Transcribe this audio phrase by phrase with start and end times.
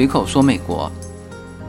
[0.00, 0.90] 随口说美国。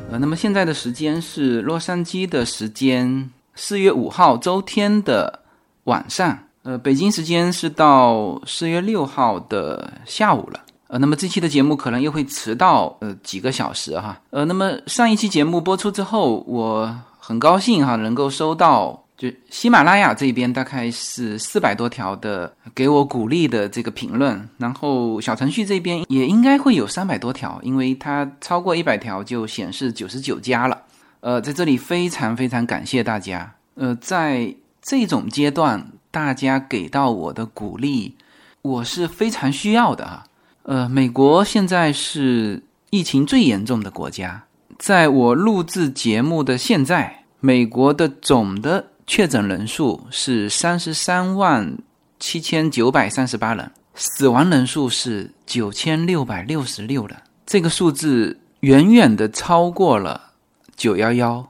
[0.10, 5.42] 呃，那么现在的时间是洛杉矶的时间，四月五号周天的
[5.84, 6.40] 晚上。
[6.64, 10.62] 呃，北京时间是到四月六号的下午了。
[10.88, 14.18] 呃，那么这期的节目可能又会迟到呃几个小时哈。
[14.30, 30.82] 呃，那么上一期节目播出之后，我很高兴哈，能够收到就喜马拉雅这边大概是四百多条的给我鼓励的这个评论，然后小程序这边也应该会有三百多条，因为它超过一百条就显示九十九加了。
[31.20, 33.54] 呃，在这里非常非常感谢大家。
[33.76, 35.92] 呃，在这种阶段。
[36.14, 38.16] 大家给到我的鼓励，
[38.64, 40.26] 我是非常需要的啊。
[40.64, 44.44] 呃，美国现在是疫情最严重的国家，
[44.78, 51.78] 在我录制节目的现在，美国的总的确诊人数是三十三万
[52.18, 57.18] 七千九百三十八人，死亡人数是九千六百六十六人。
[57.46, 60.32] 这个数字远远的超过了
[60.78, 61.46] 九幺幺，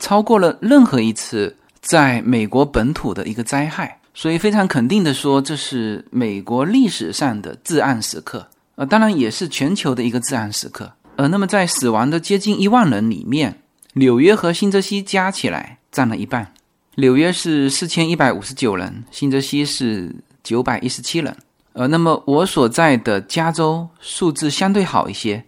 [0.00, 4.00] 超过了任何一次在美国本土的一个灾害。
[4.12, 10.92] 所以非常肯定的说，这是美国历史上的至暗时刻，呃，当然也是全球的一个至暗时刻。
[11.14, 13.60] 呃，那么在死亡的接近一万人里面，
[13.92, 16.52] 纽约和新泽西加起来占了一半。
[16.96, 21.36] 纽约是四千一百五十九人，新泽西是九百一十七人。
[21.72, 25.42] 呃，那么我所在的加州数字相对好一些，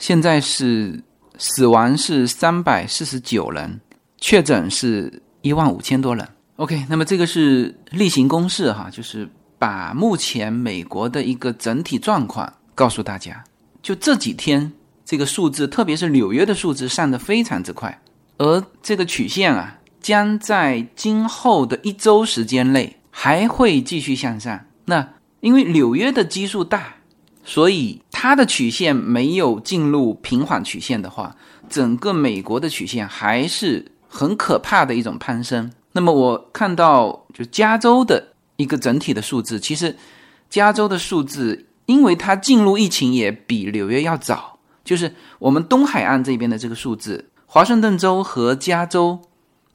[0.00, 1.00] 现在是
[1.38, 3.80] 死亡是三百四十九人，
[4.16, 6.28] 确诊是一万五千多人。
[6.56, 13.44] OK，那么这个是例行公事哈，就是把目前美国的一个整体状况告诉大家。
[13.80, 14.72] 就这几天，
[15.04, 17.96] 这个数字，特别是纽约的数字上的非常之快，
[18.38, 24.66] 而这个曲线啊，将在今后的一周时间内还会继续向上。
[24.86, 25.08] 那
[25.40, 26.94] 因为纽约的基数大，
[27.44, 31.36] 所以它的曲线没有进入平缓曲线的话，
[31.68, 35.70] 整个美国的曲线还是很可怕的一种攀升。
[35.92, 39.96] 那么我看到，就加州的一个整体的数字，其实
[40.48, 49.20] 加州的数字，因为它进入疫情也比纽约要早，就是我们东海岸这边的这个数字，华盛顿州和加州，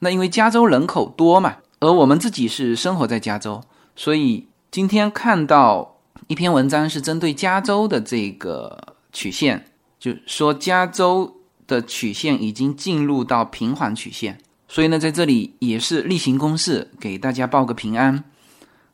[0.03, 3.63] 那因为加州人口多嘛，而我们自己是生活在加州，
[3.95, 5.97] 所以今天看到
[6.27, 9.65] 一篇文章是针对加州的这个曲线，
[9.97, 14.37] 就说加州的曲线已经进入到平缓曲线。
[14.67, 18.23] 所以呢，在这里也是例行公事，给大家报个平安。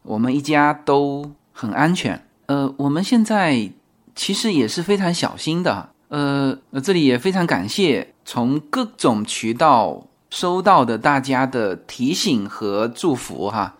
[0.04, 2.22] 我们一家都很安全。
[2.48, 3.72] 呃，我们现在
[4.16, 5.90] 其实也是非常小心的。
[6.10, 13.76] 呃，这里也非常感谢从各种渠道收到的大家的提醒和祝福哈。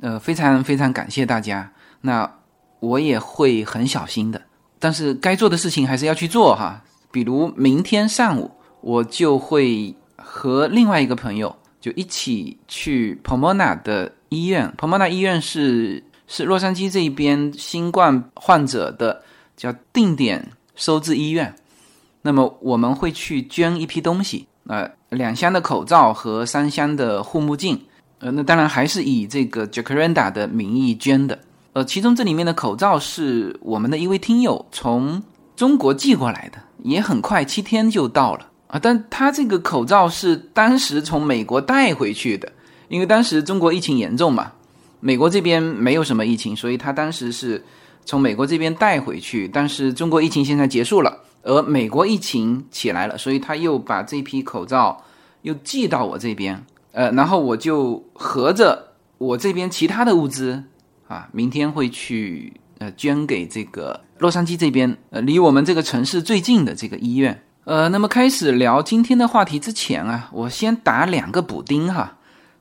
[0.00, 1.70] 呃，非常非常感谢大家。
[2.00, 2.30] 那
[2.80, 4.40] 我也会很小心的，
[4.78, 6.82] 但是该做的事情还是要去做哈。
[7.10, 8.50] 比如明天上午
[8.80, 9.94] 我就会。
[10.26, 19.22] 和另外一个朋友就一起去 Pomona 的医院，Pomona 医院是是洛杉矶这边新冠患者的
[19.54, 21.54] 叫定点收治医院。
[22.22, 27.80] 那么我们会去捐一批东西，呃，两箱的口罩和三箱的护目镜，
[28.18, 31.38] 呃，那当然还是以这个 Jacaranda 的名义捐的。
[31.72, 35.22] 呃，其中这里面的口罩是我们的一位听友从
[35.56, 38.46] 中国寄过来的，也很快七天就到了。
[38.68, 42.50] 啊，但他这个口罩是当时从美国带回去的，
[42.88, 44.52] 因为当时中国疫情严重嘛，
[45.00, 47.62] 美国这边没有什么疫情，所以他当时是
[48.04, 49.48] 从美国这边带回去。
[49.52, 55.04] 但是中国疫情现在结束了，而美国疫情起来了，所以他又把这批口罩
[55.42, 60.64] 又寄到我这边，呃，然后我就合着我这边其他的物资
[61.06, 67.42] 啊，明天会去呃捐给这个洛杉矶这边呃离我们这个城市最近的这个医院。
[67.64, 72.16] 呃，那么开始聊今天的话题之前啊，我先打两个补丁哈，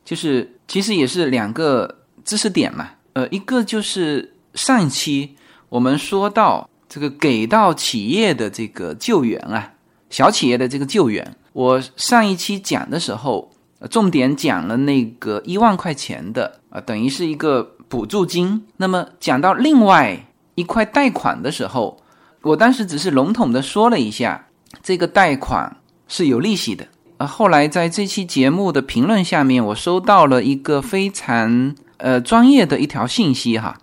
[0.06, 2.90] 就是其实也是两个知识点嘛。
[3.13, 5.36] 呃，一个就是上一期
[5.69, 9.74] 我们说到这个给到企业的这个救援啊，
[10.12, 13.51] 小企业的这个救援，我上一期讲的时候，
[13.90, 18.63] 重点讲了那个一万块钱的啊，等于是一个补助金。
[18.78, 20.24] 那么讲到另外
[20.54, 21.98] 一块贷款的时候，
[22.44, 24.45] 我当时只是笼统的说了一下。
[24.84, 25.75] 这个贷款
[26.07, 26.86] 是有利息的
[27.18, 27.25] 啊。
[27.25, 33.80] 后来在这期节目的评论下面，我收到了一个非常呃专业的一条信息哈，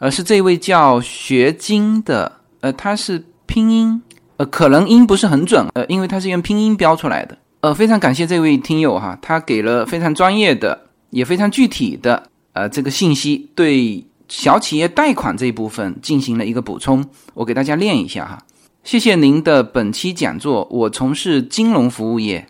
[0.00, 2.32] 而是这位叫学金的，
[2.62, 4.02] 呃他是拼音，
[4.38, 12.22] 呃可能音不是很准，呃因为他是用拼音标出来的，呃非常感谢这位听友哈，他给了非常专业的也非常具体的
[12.54, 17.04] 呃这个信息，对小企业贷款这一部分进行了一个补充，
[17.34, 18.38] 我给大家念一下哈。
[18.82, 20.66] 谢谢您的本期讲座。
[20.70, 22.46] 我从事金融服务业，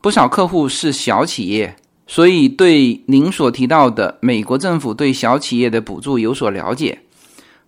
[0.00, 1.74] 不少客户是小企业，
[2.06, 6.98] 所以对您所提到的美国政府对小企业的补助有所了解。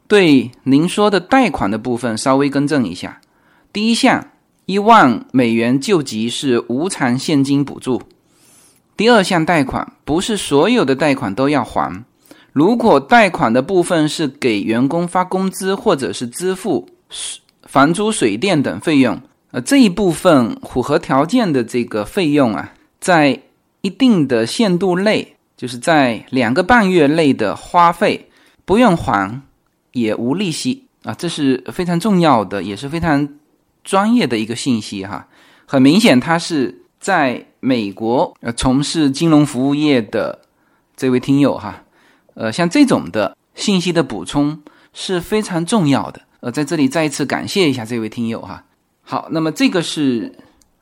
[0.07, 3.21] 对您说的贷款的部分稍微更正一下。
[3.73, 4.29] 第一项，
[4.67, 8.03] 一万美元救急是无偿现金补助。
[8.97, 12.05] 第二项贷款不是所有的贷款都要还。
[12.53, 16.87] 如果贷款的部分是给员工发工资，或者是支付
[17.63, 19.21] 房租、水电等费用，
[19.51, 23.41] 呃，这一部分符合条件的这个费用啊，在
[23.85, 28.31] 一定的限度内，就是在两个半月内的花费
[28.65, 29.43] 不用还，
[29.93, 33.29] 也无利息啊，这是非常重要的，也是非常
[33.85, 35.29] 专业的一个信息哈。
[35.67, 40.41] 很明显，他是在美国呃从事金融服务业的
[40.97, 41.85] 这位听友哈。
[42.33, 44.63] 呃，像这种的信息的补充
[44.95, 46.23] 是非常重要的。
[46.41, 48.65] 呃，在这里再一次感谢一下这位听友哈。
[49.03, 50.35] 好，那么这个是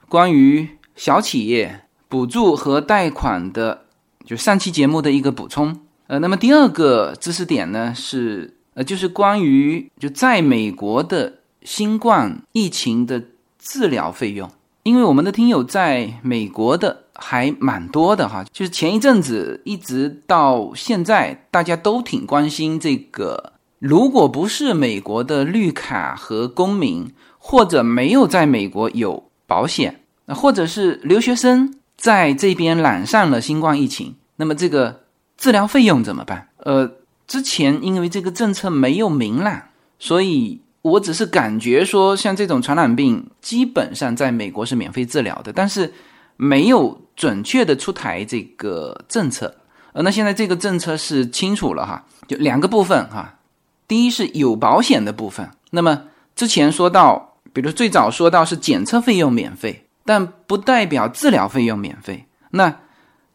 [0.08, 1.81] 关于小企业
[2.12, 3.86] 补助和贷款的，
[4.26, 5.74] 就上期节目的一个补充。
[6.08, 11.32] 呃，那么第二个知识点呢是，呃，就是关于就在美国的
[11.62, 13.22] 新冠疫情的
[13.58, 14.50] 治疗费用，
[14.82, 16.98] 因为我们的听友在美国的。
[17.14, 23.52] 还蛮多的哈，就是前一阵子一直到现在，大家都挺关心这个。
[23.78, 35.04] 如果不是美国的绿卡和公民，或者没有在美国有保险，那或者是留学生在这边染上了新冠疫情，那么这个
[35.36, 36.48] 治疗费用怎么办？
[36.56, 36.90] 呃，
[37.28, 39.62] 之前因为这个政策没有明朗，
[40.00, 45.94] 所以我只是感觉说，像这种传染病基本上在美国是免费治疗的，但是
[46.36, 46.98] 没有。
[47.14, 49.54] 准确的出台这个政策，
[49.92, 53.38] 呃，那现在这个政策是清楚了哈，就两个部分哈。
[53.86, 56.04] 第一是有保险的部分，那么
[56.34, 62.26] 之前说到，比如最早说到是检测费用免费，但不代表治疗费用免费。
[62.50, 62.80] 那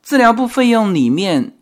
[0.04, 1.54] 治疗部费用里面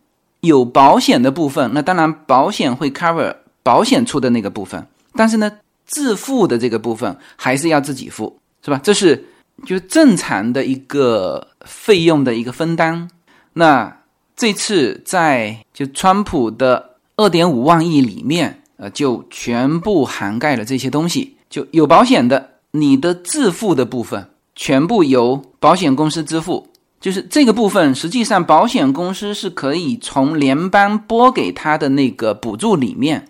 [0.41, 5.51] 有保险的部分，那当然保险会 cover 保险出的那个部分，但是呢，
[5.85, 8.79] 自付的这个部分还是要自己付，是吧？
[8.83, 9.25] 这是。
[9.65, 13.07] 就正常的一个费用的一个分担，
[13.53, 14.01] 那
[14.35, 21.37] 这次在就川普的二点五万亿里面，呃，就全部涵盖了这些东西。
[21.49, 26.67] 就有保险的，你的自付的部分全部由保险公司支付，
[26.99, 33.27] 就是这个部分，实际上保险公司是可以从联邦拨给他的那个补助里面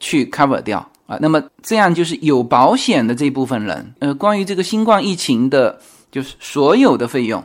[0.00, 0.88] 去 cover 掉。
[1.06, 5.78] 啊，那么这样就是有保险的这部分人，呃，关于这个新冠疫情的，
[6.12, 7.42] 就是所有的费用，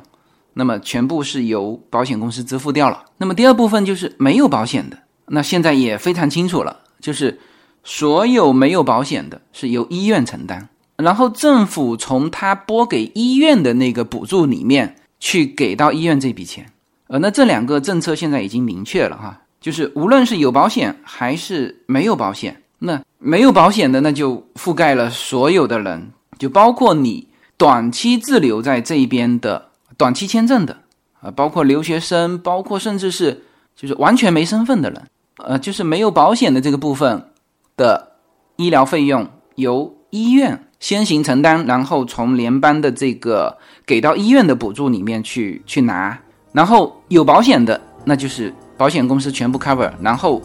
[0.53, 3.03] 那么全部是由保险公司支付掉了。
[3.17, 7.37] 那么第二部分就是没有保险的，那现在也非常清楚了，就是
[7.83, 16.65] 所有没有保险的是由医院承担，然后政府从他拨给医院的那个补助里面去给到医院这笔钱。
[17.07, 22.61] 呃，那这两个政策现在已经明确了哈，就是无论是有保险还是没有保险。
[22.79, 27.27] 那没有保险的，那就覆盖了所有的人，就包括你
[27.57, 30.77] 短期滞留在这边的短期签证的
[31.19, 33.45] 啊，包括留学生，包括甚至是
[33.75, 35.01] 就是完全没身份的人，
[35.37, 37.31] 呃，就是没有保险的这个部分
[37.75, 38.11] 的
[38.57, 46.17] 医疗费用由医院先行承担，然后从联邦的这个给到医院的补助里面去去拿，
[46.51, 50.41] 然后有保险的，那就是保险公司全部 cover，然后。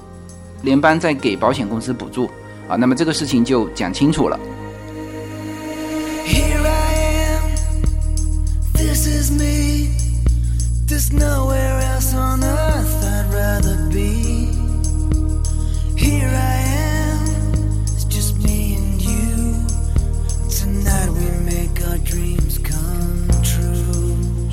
[0.63, 2.31] 联邦再给保险公司补助
[2.69, 4.39] 啊，那么这个事情就讲清楚了。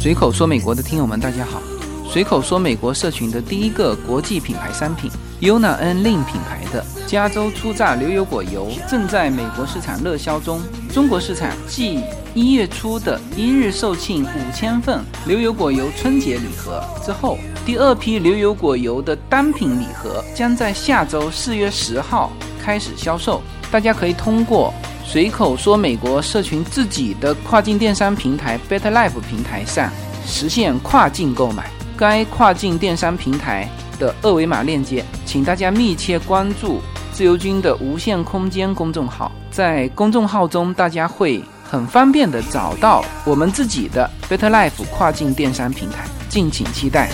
[0.01, 1.61] 随口说美国的听友们，大家好。
[2.09, 10.61] 随口说美国社群的第一个国际品牌商品，Yuna N Lin 品牌的加州初榨牛油果油正在美国市场热销中。
[10.93, 11.99] 中国市场继
[12.33, 22.31] 一月初的一日售罄五千份牛油果油春节礼盒之后，第二批牛油果油的单品礼盒将在下周四月十号
[22.63, 23.41] 开始销售。
[23.69, 24.73] 大家可以通过
[25.11, 29.91] 随口说美国社群自己的跨境电商平台 Better Life 平台上
[30.23, 31.67] 实现跨境购买。
[31.97, 36.79] 该跨境电商平台的二维码链接，请大家密切关注
[37.11, 47.09] 自由军的无限空间公众号，在公众号中，大家会很方便的找到我们自己的 Better Life 跨境电商平台，敬请期待。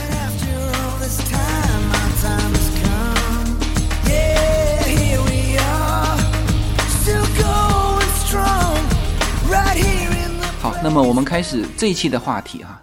[10.95, 12.81] 那么我们开始这一期的话题哈。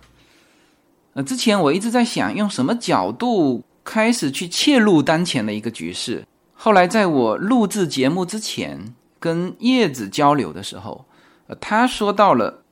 [1.14, 6.22] 呃，之前我一直在想用什么角度开始去切入当前的一个局势。
[6.52, 11.06] 后来在我录制节目之前，跟叶子交流的时候，
[11.46, 12.62] 呃，他说到了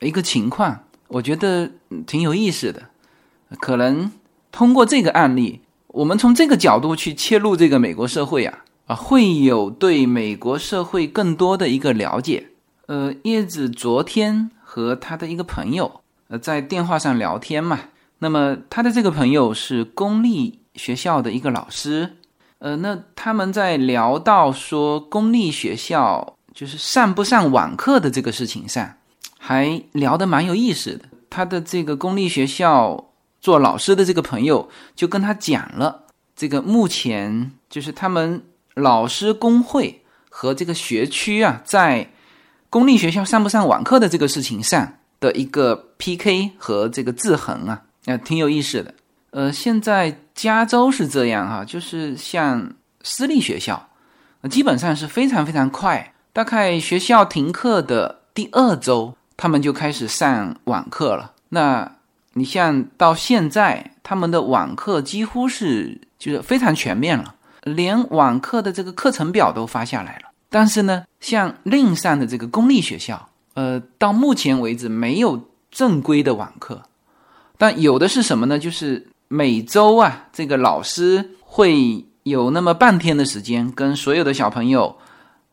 [0.00, 1.70] 一个情况，我觉得
[2.04, 2.82] 挺有意思的。
[3.60, 4.10] 可能
[4.50, 12.48] 通过这个案例，我们从这个角度去切入这个美国社会啊，啊，会有对美国社会更多的一个了解。
[12.86, 14.50] 呃，叶子昨天。
[14.72, 17.80] 和他的一个朋友，呃，在电话上聊天嘛。
[18.20, 22.18] 那么他的这个朋友是公立学校的一个老师，
[22.60, 28.94] 呃，那他们在聊到说公立学校就是上不上网课的这个事情上，
[29.40, 31.04] 还聊得蛮有意思的。
[31.28, 33.10] 他的这个公立学校
[33.40, 36.04] 做老师的这个朋友就跟他讲了，
[36.36, 38.40] 这个目前就是他们
[38.74, 42.08] 老师工会和这个学区啊，在。
[42.70, 48.94] 公立学校上不上网课的这个事情上的一个 PK 和这个制衡啊，呃，挺有意思的。
[49.32, 52.72] 呃，现在加州是这样哈，就是像
[53.02, 53.88] 私立学校，
[54.48, 61.32] 基本上是非常非常快，大概学校停课的第二周，他们就开始上网课了。
[61.48, 61.90] 那
[62.34, 67.34] 你像到现在，他们的网课几乎是就是非常全面了，
[67.64, 70.29] 连网课的这个课程表都发下来了。
[70.52, 76.82] 但是呢，像另上的这个公立学校，呃，到目前为止没有正规的网课，
[77.56, 78.58] 但有的是什么呢？
[78.58, 84.96] 就是每周啊，这个老师会有那么半天的时间，跟所有的小朋友，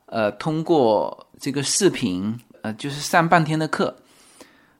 [0.07, 3.97] 呃，通过这个视频，呃，就是上半天的课。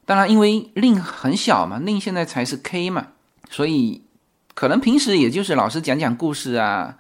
[0.03, 3.05] 当然，因为令很小嘛，令现在才是 K 嘛，
[3.51, 4.01] 所以
[4.55, 6.97] 可能平时也就是老师讲讲故事啊，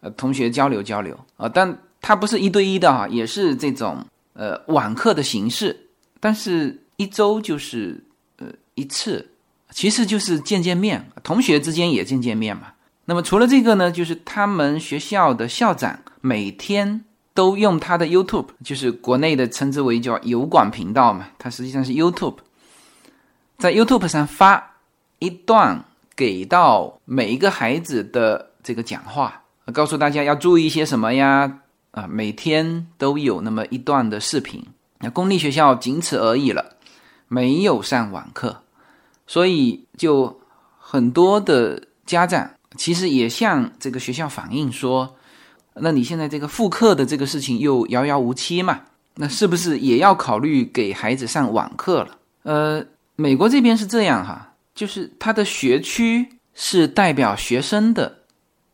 [0.00, 1.78] 呃，同学交流交流啊，但。
[2.06, 5.76] 它不是一对一的哈，也是这种呃网课的形式，
[6.20, 8.00] 但是一周就是
[8.38, 8.46] 呃
[8.76, 9.28] 一次，
[9.72, 12.68] 其实就是见见面，同学之间也见见面嘛。
[13.06, 22.36] 那么除了这个呢，就是他们学校的校长每天都用他的 YouTube，就是国内的称之为叫油管频道嘛，它实际上是 YouTube，
[23.58, 24.76] 在 YouTube 上发
[25.18, 25.84] 一段
[26.14, 31.62] 给到每一个孩子的这个讲话，告诉大家要注意一些什么呀。
[31.96, 34.62] 啊，每天都有那么一段的视频。
[35.00, 36.76] 那公立学校仅此而已了，
[37.26, 38.54] 没有上网课，
[39.26, 40.38] 所以就
[40.78, 45.16] 很多的家长其实也向这个学校反映说：，
[45.72, 48.82] 那你现在这个复课的这个事情又遥遥无期嘛？
[49.14, 52.18] 那是不是也要考虑给孩子上网课了？
[52.42, 52.84] 呃，
[53.16, 58.18] 美国这边是这样哈，就是他的学区是代表学生的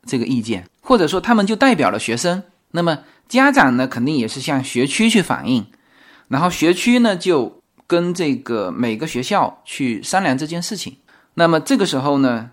[0.04, 2.42] 这个意见，或者说他们就代表了学生。
[2.72, 2.98] 那么
[3.28, 5.64] 家长呢，肯定也是向学区去反映，
[6.28, 10.96] 然后学区呢就跟这个每个学校去商量这件事情。
[11.34, 12.50] 那么这个时候呢，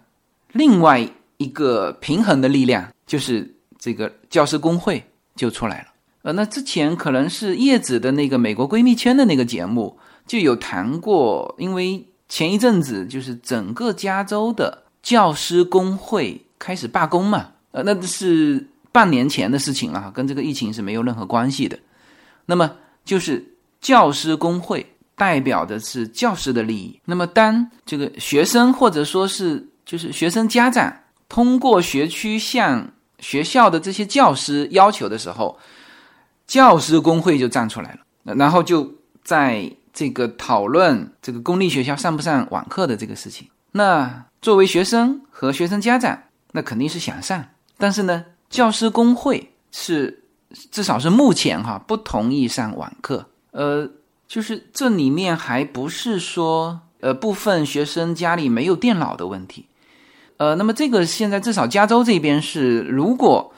[0.54, 1.06] 另外
[1.38, 5.04] 一个平衡的力量就是这个教师工会
[5.36, 5.88] 就出来了。
[6.22, 9.98] 呃，那之前可能是叶子的那个美国闺蜜圈的那个节目
[10.28, 18.68] 就有谈过，因为前一阵子就是整个加州的教师工会开始罢工嘛，呃，那是。
[19.00, 21.80] 半年前的事情了，跟这个疫情是没有任何关系的。
[22.46, 22.70] 那么
[23.06, 23.42] 就是
[23.80, 27.00] 教师工会代表的是教师的利益。
[27.06, 30.94] 那么当这个学生或者说是就是学生家长
[31.30, 35.58] 通过学区向学校的这些教师要求的时候，
[36.46, 43.48] 教师工会就站出来了，然后就在这个讨论这个公立学校上不上网课的这个事情。
[43.72, 47.46] 那作为学生和学生家长，那肯定是想上，
[47.78, 48.26] 但是呢？
[48.50, 50.24] 教师工会是
[50.72, 53.88] 至少是目前哈不同意上网课，呃，
[54.28, 59.68] 就是这里面还不是说呃部分学生家里没有电脑的问题，
[60.38, 63.54] 呃，那么这个现在至少加州这边是，如果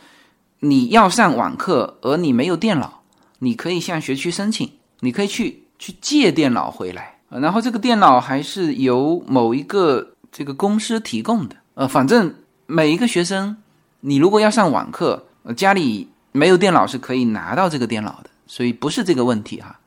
[0.60, 3.02] 你要上网课而你没有电脑，
[3.40, 4.70] 你可以向学区申请，
[5.00, 13.56] 你可以去去借电脑回来，然后这个电脑还是由某一个这个公司提供的，呃，反正每一个学生。
[14.02, 19.80] 你如果要上网课，家里没有电脑是可以拿到这个电脑的，所以不是这个问题哈。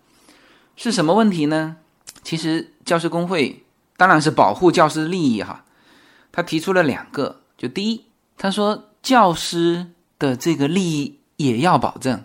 [0.77, 1.77] 是什么问题呢？
[2.23, 3.65] 其实教师工会
[3.97, 5.65] 当然是保护教师利益哈。
[6.33, 8.05] 他提出了两个，就第一，
[8.37, 9.87] 他说教师
[10.19, 12.23] 的这个利益也要保证，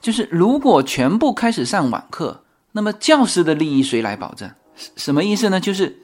[0.00, 4.50] 就是如果全部开始上网课，那么教师的利益谁来保证？
[4.96, 5.60] 什么意思呢？
[5.60, 6.02] 就是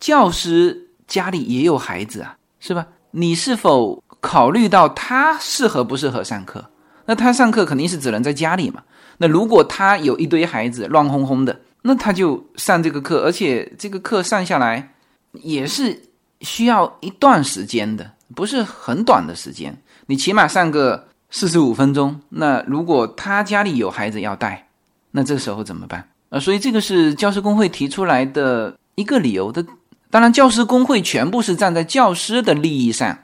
[0.00, 2.86] 教师家里也有孩子啊，是吧？
[3.10, 4.02] 你是否？
[4.26, 6.64] 考虑到他适合不适合上课，
[7.04, 8.82] 那他上课肯定是只能在家里嘛。
[9.18, 14.94] 那如果他有一堆孩子乱哄哄的，那他就上这个课，而且这个课上下来
[15.32, 16.02] 也是
[16.40, 19.80] 需要一段时间的，不是很短的时间。
[20.06, 22.20] 你起码上个四十五分钟。
[22.30, 24.66] 那如果他家里有孩子要带，
[25.12, 26.08] 那这时候怎么办？
[26.30, 29.64] 呃，所以这个是教师工会提出来的一个理由的。
[30.10, 33.16] 当然，教师工会全部是站在教师的利益上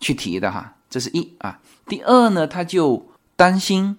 [0.00, 1.58] 去提的哈，这是一啊。
[1.86, 3.96] 第二呢，他就担心，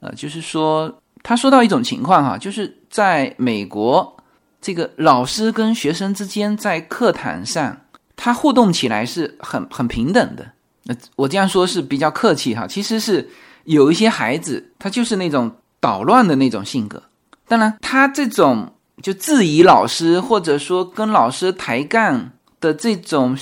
[0.00, 4.16] 呃，就是说他说到一种情况哈，就是在美国，
[4.60, 7.80] 这个老师跟学生之间在课堂上，
[8.16, 10.50] 他互动起来是很很平等的。
[10.84, 13.28] 那我这样说是比较客气哈，其实是
[13.64, 15.50] 有一些孩子他就是那种
[15.80, 17.02] 捣乱的那种性格。
[17.46, 23.36] 当然，他这种就质疑老师，或者说跟老师抬杠的这种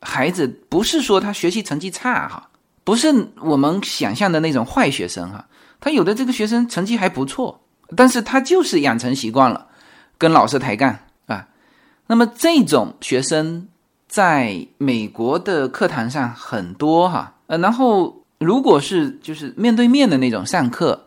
[0.00, 2.48] 孩子，不是说他学习成绩差哈，
[2.84, 5.44] 不是我们想象的那种坏学生哈。
[5.80, 7.60] 他有的这个学生成绩还不错，
[7.96, 9.66] 但是他就是养成习惯了
[10.18, 11.46] 跟老师抬杠啊。
[12.06, 13.68] 那么这种学生
[14.08, 21.02] 在美国的课堂上很多哈，呃，然后如果是就是面对面的那种上课。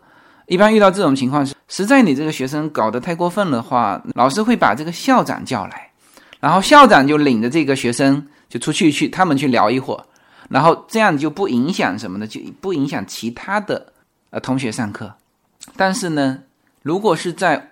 [0.47, 5.91] 一般遇到这种情况是，实在你这个学生搞得太过分的话，老师会把这个校长叫来，
[6.39, 10.03] 然后校长就领着这个学生就出去去，他们去聊一会儿，
[10.49, 13.93] 然后这样就不影响什么的，就不影响其他的
[14.31, 15.13] 呃同学上课。
[15.75, 16.39] 但是呢，
[16.81, 17.71] 如果是在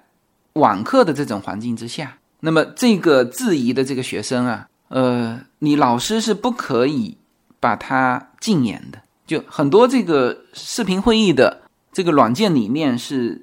[0.53, 7.17] 网课的这种环境之下，那么这个质疑的这个学生啊，呃，你老师是不可以
[7.60, 11.62] 把他禁言的，就很多这个视频会议的。
[11.93, 13.41] 这个软件里面是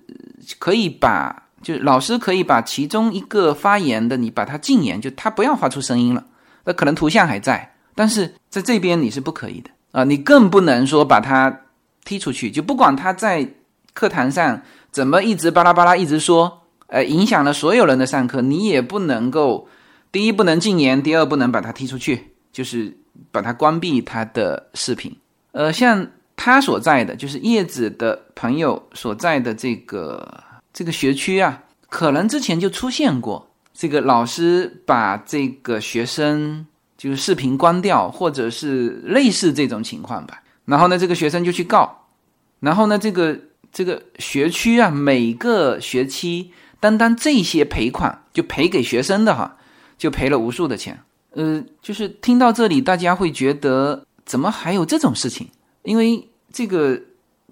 [0.61, 6.25] 可以把，就是老师可以把其中一个发言的你把他禁言，就他不要发出声音了。
[6.65, 10.05] 那可能图像还在，但是在这边你是不可以的啊！
[10.05, 11.61] 你更不能说把他
[12.05, 13.49] 踢出去，就不管他在
[13.93, 19.69] 课堂上怎么一直巴拉巴拉一直说，呃，影响了所有人的上课，你也不能够
[20.11, 22.97] 第一不能禁言，第二不能把他踢出去，就是
[23.31, 25.17] 把他关闭他的视频。
[25.53, 26.07] 呃，像。
[26.37, 36.65] 他所在的就是叶子的朋友所在的这个这个学区啊，可能之前就出现过这个老师把这个学生
[36.97, 40.41] 就是视频关掉，或者是类似这种情况吧。
[40.65, 42.07] 然后呢，这个学生就去告，
[42.61, 43.37] 然后呢，这个
[43.73, 49.57] 这个学区啊，每个学期单单这些赔款就赔给学生的哈，
[49.99, 50.99] 就赔了无数的钱。
[51.33, 55.49] 呃，就是听到这里，大家会觉得怎么还有这种事情？
[55.83, 56.99] 因为这个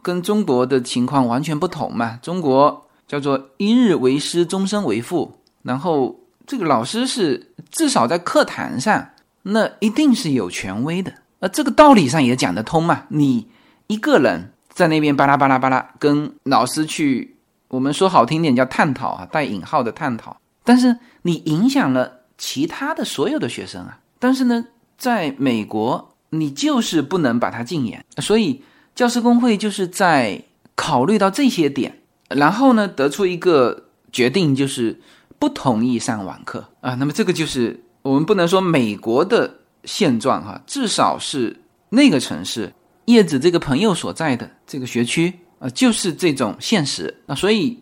[0.00, 5.36] 跟中国的情况完全不同嘛，中国叫做一日为师，终身为父。
[5.62, 9.10] 然后这个老师是至少在课堂上，
[9.42, 11.12] 那一定是有权威的。
[11.40, 13.04] 那这个道理上也讲得通嘛。
[13.08, 13.48] 你
[13.86, 17.36] 一个人在那边巴拉巴拉巴拉跟老师去，
[17.68, 20.36] 我们说好听点叫探讨啊，带引号的探讨。
[20.64, 23.98] 但是你影响了其他的所有的学生啊。
[24.18, 24.64] 但是呢，
[24.96, 26.08] 在美国。
[26.34, 28.62] 你就是不能把它禁言，所以
[28.94, 30.42] 教师工会就是在
[30.74, 31.98] 考虑到这些点，
[32.30, 34.98] 然后呢得出一个决定，就是
[35.42, 36.94] 不同意上网课啊。
[36.94, 39.52] 那么这个就是我们不能说美国的
[39.82, 42.72] 现状哈，至少是那个城市
[43.06, 47.34] 叶子这个朋友所在的这个学区啊，就是这种现实啊。
[47.34, 47.76] 所以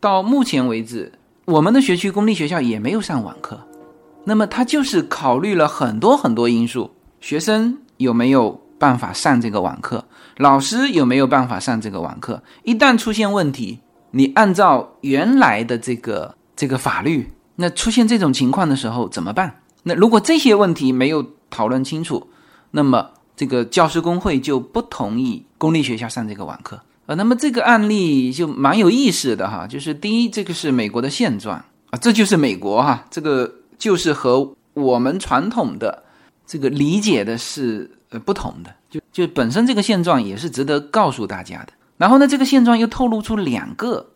[0.00, 1.12] 到目前为止，
[1.44, 3.60] 我们的学区公立学校也没有上网课，
[4.24, 6.90] 那么他就是考虑了很多很多因素，
[7.20, 7.76] 学生。
[7.98, 10.04] 有没有办法上这个网课？
[10.38, 12.42] 老师有没有办法上这个网课？
[12.64, 13.78] 一旦出现问题，
[14.10, 19.60] 你按照原来的这个这个法律，那出现这种情况的时候怎么办？
[19.82, 22.28] 那如果这些问题没有讨论清楚，
[22.70, 26.80] 那么这个教师工会就不同意公立学校上这个网课。
[27.06, 36.02] 呃，那么这个案例就蛮有意思的哈，就是第一，这个是美国的现状啊，这就是美国哈，这个就是和我们传统的。
[36.46, 41.72] 这个理解的是呃不同的，就就本身这个现状也是值得告诉大家的。
[41.96, 44.06] 然后呢，这个现状又透露出两个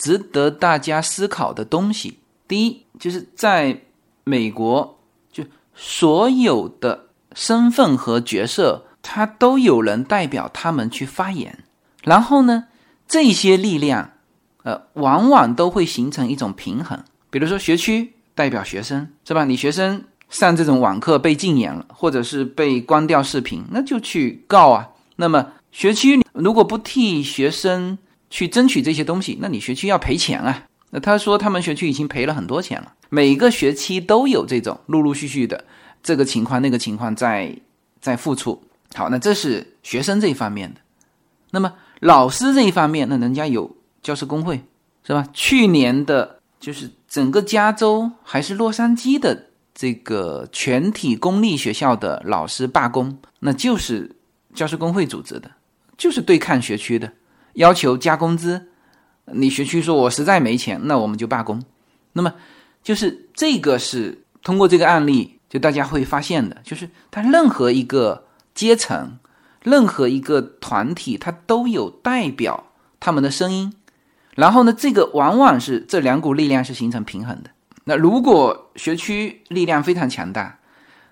[0.00, 2.18] 值得大家思考的东西。
[2.48, 3.82] 第一，就是在
[4.24, 4.98] 美国，
[5.30, 11.62] 就所有的身份和角色，他都有人代表他们去发言。
[12.02, 12.64] 然后呢，
[13.06, 14.10] 这些力量，
[14.64, 16.98] 呃，往往都会形成一种平衡。
[17.30, 19.44] 比如说，学区代表学生，是吧？
[19.44, 20.02] 你学生。
[20.30, 24.88] 上这种网课被禁言了，或者是被关掉视频，那就去告啊。
[25.16, 27.98] 那么学区如果不替学生
[28.30, 30.64] 去争取这些东西，那你学区要赔钱啊。
[30.90, 35.64] 那他说他们学区已经赔了很多钱了，每个学期都有这种陆陆续续的
[36.02, 37.54] 这个情况那个情况在
[38.00, 38.60] 在付出。
[38.94, 40.80] 好，那这是学生这一方面的。
[41.50, 44.60] 那么老师这一方面，那人家有教师工会
[45.06, 45.28] 是吧？
[45.32, 54.16] 去年的就是整个加州还是洛杉矶的这个全体公立学校的老师罢工，那就是
[54.54, 55.48] 教师工会组织的，
[55.96, 57.12] 就是对抗学区的，
[57.54, 58.68] 要求加工资。
[59.32, 61.62] 你学区说我实在没钱，那我们就罢工。
[62.12, 62.32] 那么
[62.82, 69.18] 就是这个是通过这个案例，就大家会发现的，就是他任何一个阶层。
[69.62, 72.64] 任何一个团体，它都有代表
[72.98, 73.70] 他们的声音，
[74.34, 77.50] 然后呢，这个往往是这两股力量是形成平衡的。
[77.84, 80.58] 那如果学区力量非常强大，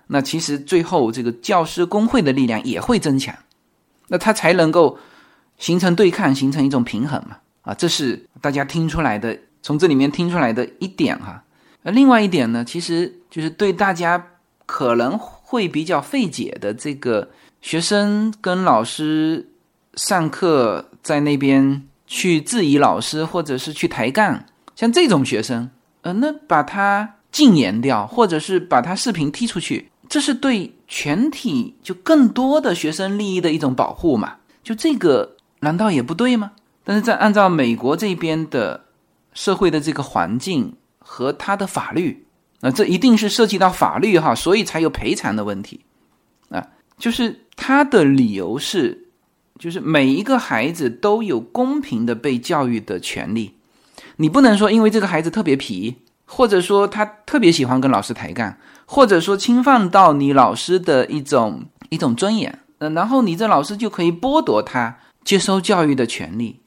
[0.07, 3.35] 那其实最后这个教师工会的力量也会增强，
[4.07, 4.97] 那它才能够
[5.59, 7.37] 形成对抗，形成一种平衡嘛？
[7.61, 11.43] 啊，这是大家听出来的，从这里面听出来的一点哈。
[11.83, 14.25] 那另外一点呢，其实就是对大家
[14.65, 17.29] 可能会比较费解的这个。
[17.61, 19.45] 学生跟老师
[19.95, 24.45] 上课，在那边去质疑老师，或者是去抬杠，
[24.77, 25.69] 像这种学生，
[26.03, 34.37] 呃，那把他禁言掉，或者是把他视频踢出去，这是对全体就更多的学生利益的一种保护嘛？
[34.63, 36.51] 就这个难道也不对吗？
[36.83, 38.85] 但是在按照美国这边的
[39.33, 42.25] 社会的这个环境和他的法律，
[42.61, 45.81] 那这一定是涉及到法律哈，所以才有赔偿的问题
[46.49, 46.67] 啊，
[46.97, 47.41] 就是。
[47.61, 49.09] 他的理由是，
[49.59, 53.53] 就是每一个孩子都有公平的被教育的权利，
[54.15, 64.97] 你不能说因为这个孩子特别皮，或者说他特别喜欢跟老师抬杠，或者说侵犯到你老师的一种一种尊严，呃，然后你这老师就可以剥夺他
[65.29, 66.59] 接收教育的权利，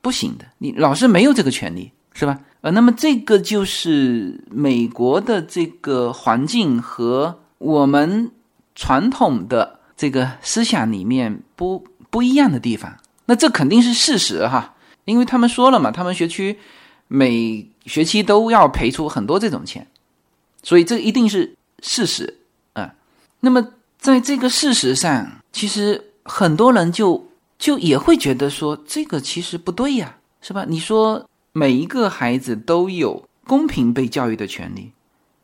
[0.00, 2.38] 不行的，你老师没有这个权利，是吧？
[2.60, 8.30] 呃，那么这个就是美国的这个环境和我们
[8.76, 9.80] 传统的。
[9.96, 16.56] 这个思想里面不不一样的地方，那这肯定是事实哈，因为他们说了嘛，他们学区
[17.08, 19.84] 每学期都要赔出很多这种钱，
[20.62, 22.38] 所以这一定是事实
[22.74, 22.94] 啊。
[23.40, 23.66] 那么
[23.98, 27.25] 在这个事实上，其实很多人就
[27.58, 30.64] 就也会觉得说，这个其实不对呀，是吧？
[30.68, 34.92] 你说每一个孩子都有公平被教育的权利。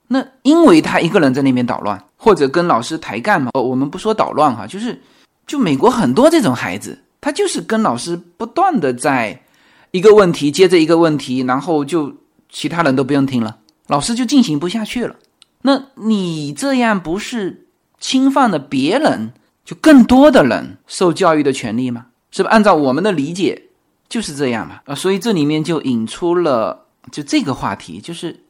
[0.09, 3.51] 那因为他一个人在那边捣乱，或者跟老师抬杠嘛。
[3.55, 5.01] 哦，我们不说捣乱哈，就是
[5.47, 9.43] 就美国很多这种孩子，他就是跟老师不断的在
[9.91, 12.15] 一个问题接着一个问题，然后就
[12.51, 15.17] 其他人都不用听了，老师就进行不下去了。
[15.63, 17.67] 那你这样不是
[17.99, 19.33] 侵犯了别人，
[19.65, 22.07] 就更多的人受教育的权利吗？
[22.31, 22.49] 是不？
[22.49, 23.63] 按照我们的理解
[24.09, 24.81] 就是这样嘛。
[24.87, 28.41] 啊，所以这里面就引出了就这个话题，就是。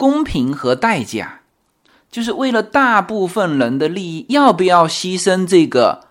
[0.00, 1.42] 公平和代价，
[2.10, 6.06] 就是为了大部分人的利益，要不要牺牲这个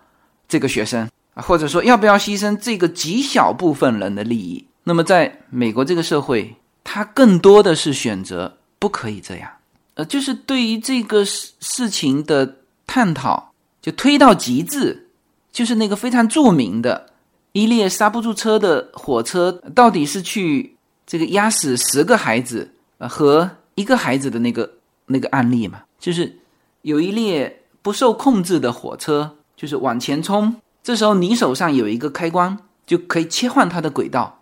[0.48, 1.42] 这个学生啊？
[1.42, 4.64] 或者说，要不要牺牲这个极小部分人的利益？
[4.84, 9.50] 那么，在美国这个社会，他更多的是选择不可以这样。
[9.94, 13.49] 呃，就是对于这个事事情的探讨，
[13.80, 15.08] 就推到极致，
[15.52, 17.10] 就是那个非常著名的
[17.52, 23.50] 一列刹不住车的火车，到底是去这个压死十个孩子呃和。
[23.76, 24.70] 一个孩子的那个
[25.06, 26.36] 那个案例嘛，就是
[26.82, 30.54] 有一列不受控制的火车，就是往前冲。
[30.82, 34.40] 这时候你手上有一个开关，就可以切换它的轨道。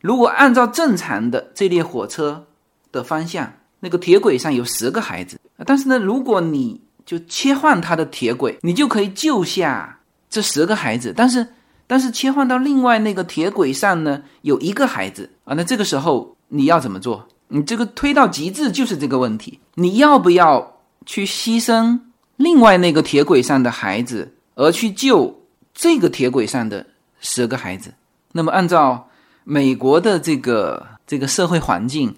[0.00, 2.46] 如果按照正常的这列火车
[2.90, 11.10] 的方向，那个铁轨上有十个孩子，但是呢，如果你就切换它的铁轨，你就可以救下这十个孩子。
[11.16, 11.46] 但是，
[11.86, 17.26] 但是切换到另外那个铁轨上呢，有一个孩子啊，那这个时候你要怎么做？
[17.48, 21.98] 你这个推到极致就是这个问题，你要不要去牺牲
[22.36, 25.42] 另外那个铁轨上的孩子，而去救
[25.72, 26.84] 这个铁轨上的
[27.20, 27.94] 十个孩子？
[28.32, 29.08] 那么按照
[29.44, 32.14] 美国的这个这个社会环境，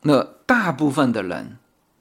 [0.00, 1.58] 那大部分的人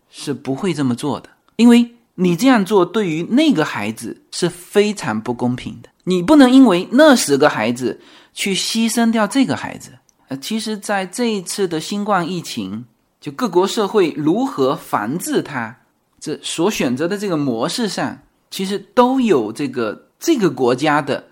[0.10, 5.90] 是不会这么做的，因为你这样做对于那个孩子是非常不公平的。
[6.04, 8.02] 你不能因为那十个孩子
[8.34, 9.92] 去牺牲掉这个孩子。
[10.28, 12.86] 呃其实，在这一次的新冠疫情，
[13.20, 15.76] 就各国社会如何防治它，
[16.22, 18.20] 这所选择的这个模式上，
[18.50, 21.28] 其实都有这个这个国家的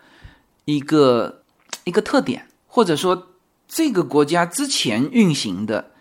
[0.65, 1.43] 一个
[1.85, 3.29] 一个特点，或者说
[3.69, 5.91] 这个国家之前运行的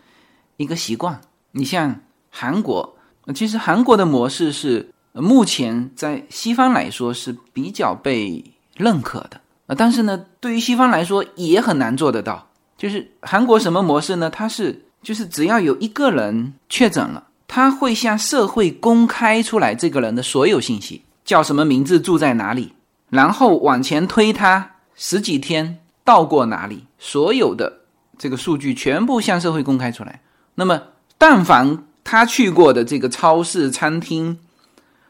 [0.57, 1.21] 一个习惯。
[1.53, 2.98] 你像韩国，
[3.33, 8.43] 其实韩国的模式是目前在西方来说是比较被
[8.77, 12.47] 认可的啊，但是呢，对于西方来说也很难做得到。
[12.77, 14.31] 就是韩国什么模式呢？
[14.31, 22.73] 它是就是只要有一个人确诊了，他会向社会公开出来这个人的所有信息，叫什么名字，住在哪里，
[23.11, 27.81] 然后往前推他十几天到过哪里，所有的
[28.17, 30.21] 这个数据全部向社会公开出来。
[30.55, 30.81] 那么
[31.19, 34.39] 但凡他去过的这个超市、餐厅，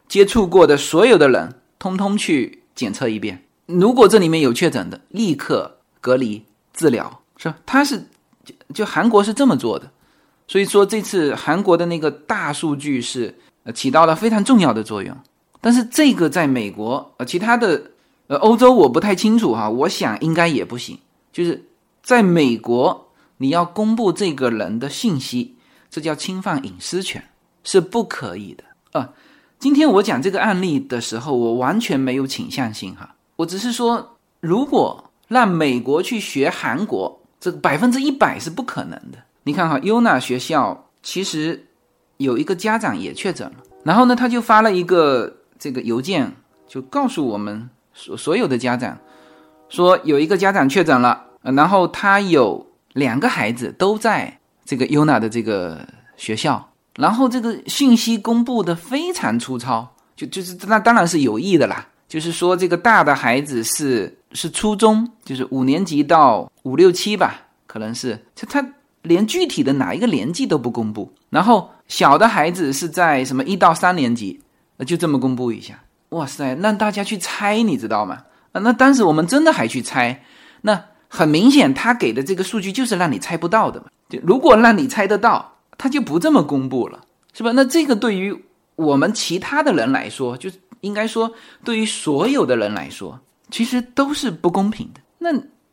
[0.09, 3.45] 接触过的所有的人，通通去检测一遍。
[3.67, 6.43] 如果这里面有确诊的，立刻隔离
[6.75, 7.57] 治疗，是吧？
[7.65, 8.05] 他是
[8.45, 9.89] 就就韩国是这么做的，
[10.49, 13.33] 所以说这次韩国的那个大数据是
[13.73, 15.17] 起到了非常重要的作用。
[15.61, 17.81] 但是这个在美国呃其他的
[18.27, 20.99] 呃欧洲我不太清楚哈，我想应该也不行。
[21.33, 21.65] 就是
[22.03, 25.55] 在美国你要公布这个人的信息，
[25.91, 27.23] 这叫侵犯隐私权，
[27.65, 28.65] 是不可以的
[28.99, 29.11] 啊。
[29.59, 33.15] 今天我讲这个案例的时候，我完全没有倾向性哈。
[33.37, 39.19] 我只是说，如果让美国去学韩国，这百分之一百是不可能的。
[39.43, 41.67] 你看哈，UNA 学校其实
[42.19, 46.33] 有一个家长也确诊了，然后呢，他就发了一个这个邮件，
[46.67, 48.99] 就告诉我们所所有的家长，
[49.69, 55.81] 说有一个家长确诊了，然后他有两个孩子都在这个 UNA 的这个
[56.19, 56.63] 学校，
[56.97, 61.89] 然后这个信息公布的非常粗糙，就就是那当然是有意的啦。
[62.07, 68.63] 就是说，这个大的孩子是是初中，就是五年级到五六七吧，可能是，就他
[69.01, 71.11] 连具体的哪一个年纪都不公布。
[71.31, 74.39] 然后小的孩子是在什么一到三年级，
[74.87, 75.81] 就这么公布一下。
[76.11, 78.25] 哇塞，让大家去猜，你知道吗？
[78.53, 80.23] 那当时我们真的还去猜，
[80.61, 83.87] 那很明显他给的这个数据就是让你猜不到的嘛。
[84.09, 87.01] 就如果让你猜得到，他就不这么公布了，
[87.33, 87.53] 是吧？
[87.53, 88.45] 那这个对于
[88.77, 90.51] 我们其他的人来说，就。
[90.83, 91.29] 应该说，
[91.65, 93.19] 对于所有的人来说，
[93.51, 95.01] 其实都是不公平的。
[95.19, 95.29] 那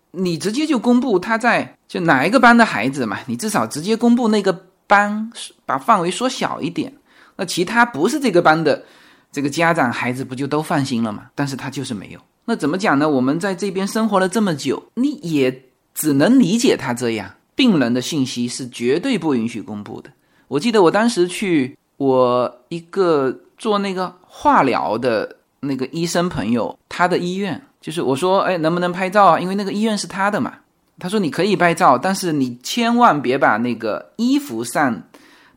[0.09, 3.19] 你直接就公布他在就哪一个班的孩子嘛？
[3.27, 4.51] 你至少直接公布那个
[4.87, 5.31] 班，
[5.63, 6.91] 把范围缩小一点。
[7.35, 8.83] 那其他不是这个班的
[9.31, 11.27] 这个家长孩子不就都放心了吗？
[11.35, 12.19] 但是他就是没有。
[12.45, 13.09] 那怎么讲呢？
[13.09, 17.31] 我们在这边生活了这么久，你也只能理解他这样。
[17.55, 20.09] 病人的信息是绝对不允许公布的。
[20.47, 23.41] 我记得我当时去我一个。
[23.57, 29.39] 做那个化疗的那个医生朋友，他的医院就是我说，哎，能不能拍照啊？
[29.39, 30.55] 因为那个医院是他的嘛。
[30.99, 35.03] 他说你可以拍照，但是你千万别把那个衣服上，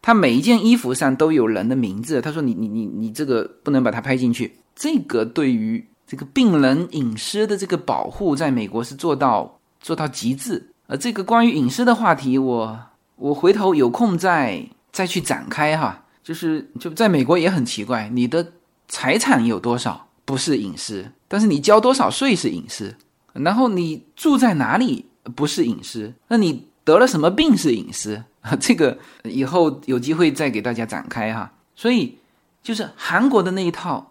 [0.01, 2.21] 他每一件衣服上都有人的名字。
[2.21, 4.57] 他说你你你你这个不能把它拍进去。
[4.77, 10.71] 这个对于这个病人隐私的这个保护，在美国是做到做到极致。
[10.87, 12.81] 呃，这个关于隐私的话题，我
[13.17, 16.03] 我回头有空再再去展开哈。
[16.23, 18.53] 就是就在美国也很奇怪，你的
[18.89, 22.95] 财产有多少不是隐私，但是你交多少税是隐私，
[23.35, 25.05] 然后你住在哪里
[25.37, 28.23] 不是隐私，那你得了什么病是隐私？
[28.59, 31.53] 这个以后有机会再给大家展开哈。
[31.77, 32.17] 所以
[32.63, 34.11] 就是韩国的那一套，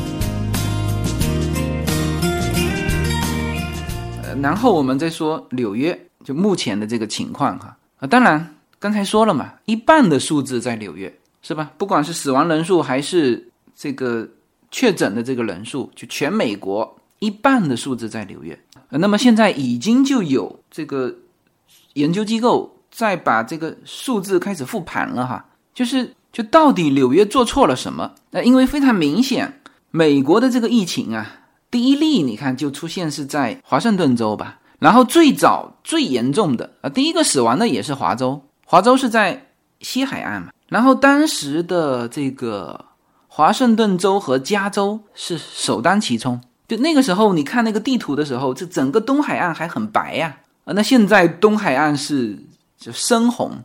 [4.41, 11.71] 然后我们再说纽约，就目前的这个情况哈啊，当然刚才说了嘛，一半的数字在纽约是吧？
[11.77, 14.27] 不管是死亡人数还是这个
[14.71, 18.57] 确诊的这个人数，就全美国一半的数字在纽约。
[18.89, 21.13] 那么现在已经就有这个
[21.93, 28.11] 研究机构在把这个数字开始复盘了哈，就是就到底纽约做错了什么？
[28.31, 31.37] 那因为非常明显，美国的这个疫情啊。
[31.71, 39.47] 第一例，你看就出现是在华盛顿州吧，然后最早最严重的啊，第一个死亡的也是华州，华州是在
[39.79, 42.85] 西海岸嘛，然后当时的这个
[43.27, 52.37] 华盛顿州和加州是首当其冲，就那个时候你看那个地图的时候，这整个东海岸还很白呀，啊，那现在东海岸是
[52.77, 53.63] 就深红，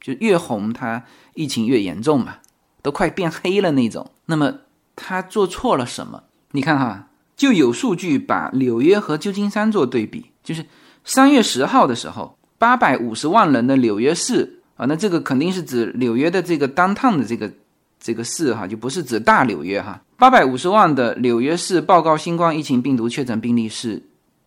[0.00, 1.02] 就越红它
[1.34, 2.36] 疫情越严重嘛。
[2.82, 4.08] 都快变黑了那种。
[4.26, 4.54] 那么
[4.94, 6.22] 他做错了什么？
[6.52, 10.64] 你看哈，就有数据把纽约和旧金山做对比，就是
[11.04, 17.52] 三月十号的时候，八百五十万人的纽约市啊，那这个肯定是指纽约的这个 downtown 的这个
[18.00, 20.00] 这个市哈，就不是指大纽约哈。
[20.16, 24.02] 八百五十万的纽约市报告新冠疫情病毒确诊病例是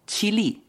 [0.08, 0.62] 七例。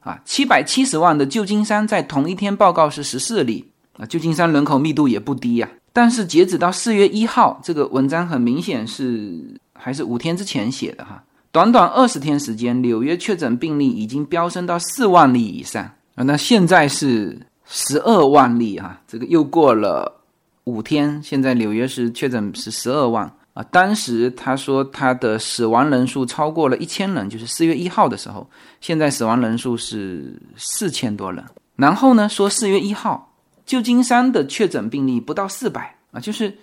[0.00, 3.64] 啊，七百七十万的旧金山在同一天报告是十四例
[3.98, 5.68] 啊，旧金山人口密度也不低呀。
[5.92, 11.24] 但是截止到四月一号，这个文章很明显是还是五天之前写的哈。
[11.56, 15.82] 短短二十天时间，纽约确诊病例已经飙升到四万例以上
[16.14, 16.22] 啊。
[16.22, 20.20] 那现在是十二万例哈，这个又过了
[20.64, 23.24] 五天，现在纽约是确诊是十二万。
[23.54, 28.46] 啊，当时他说他的死亡人数超过了一千人，就是四月一号的时候，
[28.82, 31.42] 现在死亡人数是四千多人。
[31.74, 33.32] 然后呢，说四月一号
[33.64, 36.54] 旧金山的确诊病例不到四百啊，就是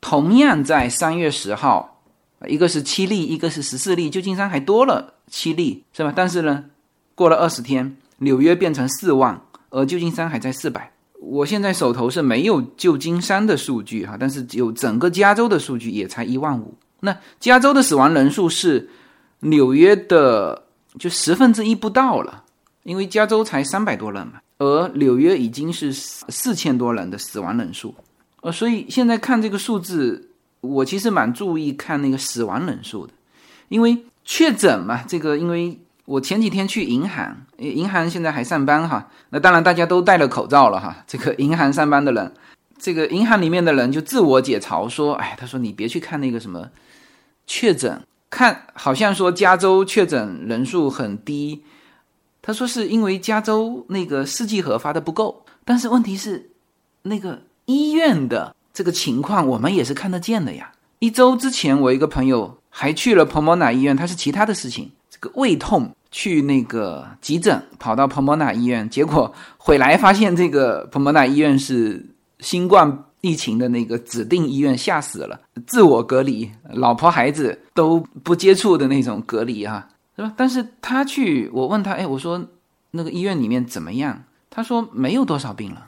[0.00, 1.95] 同样在三月十号，
[2.48, 6.12] 一个是七例，一个是十四例，旧金山还多了七例，是吧？
[6.14, 6.64] 但是呢，
[7.14, 10.92] 过了二十天，纽约变成四万，而旧金山还在四百。
[11.20, 16.74] 我现在手头是没有旧金山的数据哈，但是有整个加州的数据也才一万五。
[17.00, 18.88] 那加州的死亡人数是
[19.40, 20.64] 纽约的
[20.98, 22.44] 就十分之一不到了，
[22.84, 27.94] 因为加州才三百多人嘛，而纽约已经是四千多人的死亡人数。
[28.42, 30.25] 呃，所以现在看这个数字，
[30.60, 33.12] 我其实蛮注意看那个死亡人数的，
[33.68, 35.78] 因为确诊嘛，这个因为。
[36.06, 39.10] 我前几天去银行，银行现在还上班哈。
[39.30, 41.02] 那当然大家都戴了口罩了哈。
[41.04, 42.32] 这个银行上班的人，
[42.78, 46.70] 这个银行里面的人就自我解嘲说：“哎，他说你别去看那个什么
[47.44, 51.64] 确诊，看好像说加州确诊人数很低。
[52.40, 55.44] 他说是因为加州那个试剂盒发的不够。
[55.64, 56.50] 但是问题是，
[57.02, 60.70] 那个医院的这个情况我们也是看得见的呀。
[60.98, 72.04] 一周之前，我一个朋友还去了彭博纳医院，他是其他的事情。”这个胃痛去那个急诊，跑到彭博纳医院，结果回来发现这个彭博纳医院是
[72.40, 80.30] 新冠疫情的那个指定医院，吓死了，自我隔离，老婆孩子都不接触的那种隔离哈，是吧？
[80.36, 82.46] 但是他去，我问他，哎，我说
[82.90, 84.22] 那个医院里面怎么样？
[84.50, 85.86] 他说没有多少病了，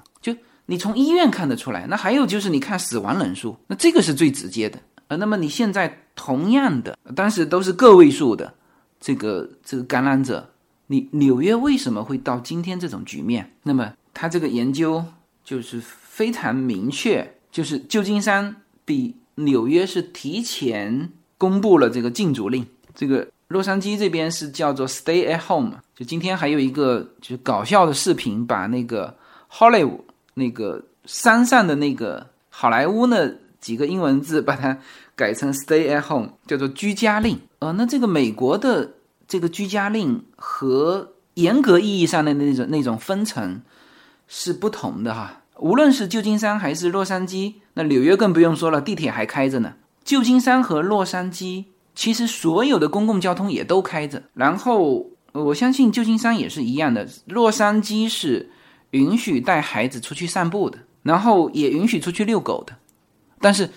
[0.71, 1.87] 你从医院看得出来。
[1.89, 4.79] 那还有就是你看死亡人数，那这个是最直接的。
[5.07, 8.53] 呃，那么你现在同样的，当时都是个位数的。
[9.01, 10.51] 这个这个感染者，
[10.89, 13.51] 你纽约为什么会到今天这种局面？
[13.63, 15.03] 那么他这个研究
[15.43, 18.55] 就是非常明确，就是旧金山
[18.85, 22.67] 比纽约是提前公布了这个禁足令。
[22.95, 25.77] 这个洛杉矶这边是叫做 Stay at Home。
[25.95, 29.17] 就今天还有一个就是搞笑的视频，把那个
[29.51, 30.01] Hollywood
[30.39, 34.79] 那个山上的那个好莱坞那几个英文字把它
[35.15, 37.39] 改成 Stay at Home，叫做居家令。
[37.59, 38.95] 呃，那这个美国的
[39.27, 43.61] 这个居家令和严格意义上的那种那种分层
[44.29, 45.43] 是不同的哈。
[45.59, 49.75] 无论是旧金山还是洛杉矶，那纽约更不用说了，地铁还开着呢。
[50.05, 51.65] 旧金山和洛杉矶
[51.97, 54.23] 其实所有的公共交通也都开着。
[54.35, 58.49] 然后我相信旧金山也是一样的，洛杉矶是
[58.91, 62.77] 允许带孩子出去散步的，然后也允许出去遛狗的，
[63.41, 63.71] 但是。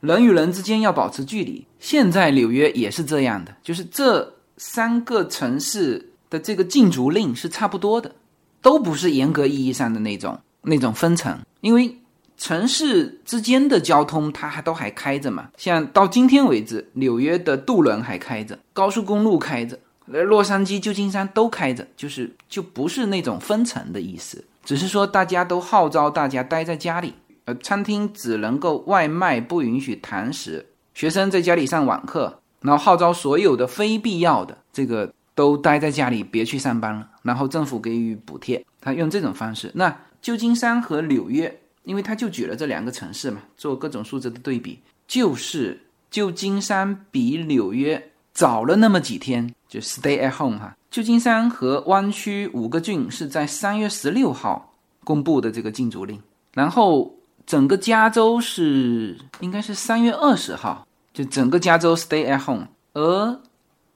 [0.00, 1.66] 人与人之间要保持距离。
[1.80, 8.14] 现在纽约也是这样的，就是这三个城市的这个禁足令是差不多的，
[8.62, 11.36] 都不是严格意义上的那种那种分层。
[11.62, 11.98] 因为
[12.36, 19.76] 城市之间的交通它还都还开着嘛，像到今天为止，纽约的渡轮还开着，高速公路开着，
[20.06, 27.14] 洛杉矶、旧金山都开着，就是就不是那种分层的意思，只是说大家都号召大家待在家里。
[27.46, 30.66] 呃，餐厅只能够外卖，不允许堂食。
[30.92, 37.08] 学生在家里上网课，然后号召所有的非必要的这个都待在家里，别去上班了。
[37.22, 39.72] 然后政府给予补贴，他用这种方式。
[39.74, 50.76] 那旧金山和纽约，因为他就举了这两个城市嘛，做各种数字的对比，就是旧金山比纽约早了那么几天，就 stay at home 哈。
[50.90, 54.74] 旧金山和湾区五个郡是在三月十六号
[55.04, 56.20] 公布的这个禁足令，
[56.54, 57.14] 然后。
[57.48, 63.40] 整个加州是应该是三月二十号，就整个加州 stay at home，而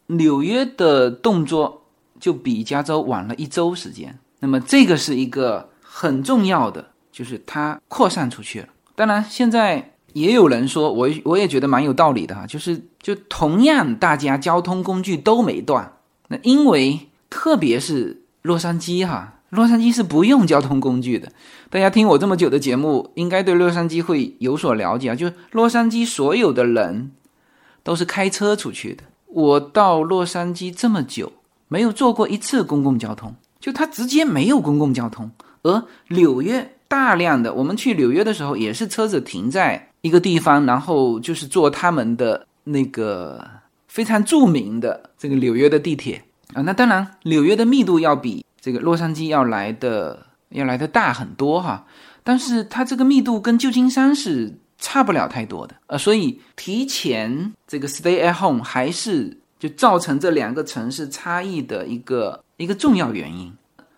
[0.06, 1.82] 纽约的动作
[2.18, 4.18] 就比加州晚了一周时间。
[4.40, 6.82] 那么这个是一个很重要的，
[7.12, 8.68] 就是它扩散出去了。
[8.94, 15.92] 当然，现在也有人说，我我也觉得蛮有道理的哈，就是就同样大家交通工具都没断，
[16.42, 19.34] 因为特别是洛杉矶哈。
[19.50, 21.30] 洛杉矶是不用交通工具的。
[21.68, 25.14] 大家听我这么久的节目，应该对洛杉矶会有所了解啊。
[25.14, 27.10] 就是洛杉矶所有的人
[27.82, 29.04] 都是开车出去的。
[29.26, 31.30] 我到洛杉矶这么久，
[31.68, 35.30] 没有坐过一次公共交通，就它直接没有公共交通。
[35.62, 43.46] 而纽约大量的，我们去纽约的时候，也是车子停在一个地方，然后就是坐他们的那个
[43.92, 46.24] 非常著名的这个纽约的地铁
[46.54, 46.62] 啊。
[46.62, 51.86] 那当然，纽约的密度要比这个洛杉矶要来的要来的大很多哈，
[52.24, 54.58] 但是它这个密度跟旧金山是。
[54.84, 63.52] 差不了太多的，呃，所以提前这个 stay at home 还是就造成这两个城市差异的一个一个重要原因。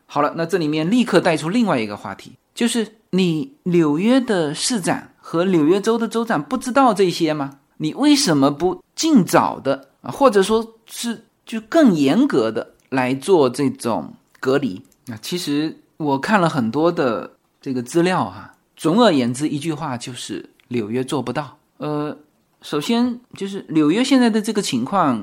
[0.04, 7.60] 好了，那这里面立刻带出另外一个话题，就是你纽约的市长和纽约州的州长不知道这些吗？
[7.78, 14.82] 你为什么不尽早的啊，或者说是就更严格的来做这种隔离？
[15.06, 20.50] 那其实我看了很多的这个资料哈，总而言之一句话就是。
[20.68, 21.58] 纽约做不到。
[21.76, 22.16] 呃，
[22.62, 25.22] 首先就是纽约现在的这个情况，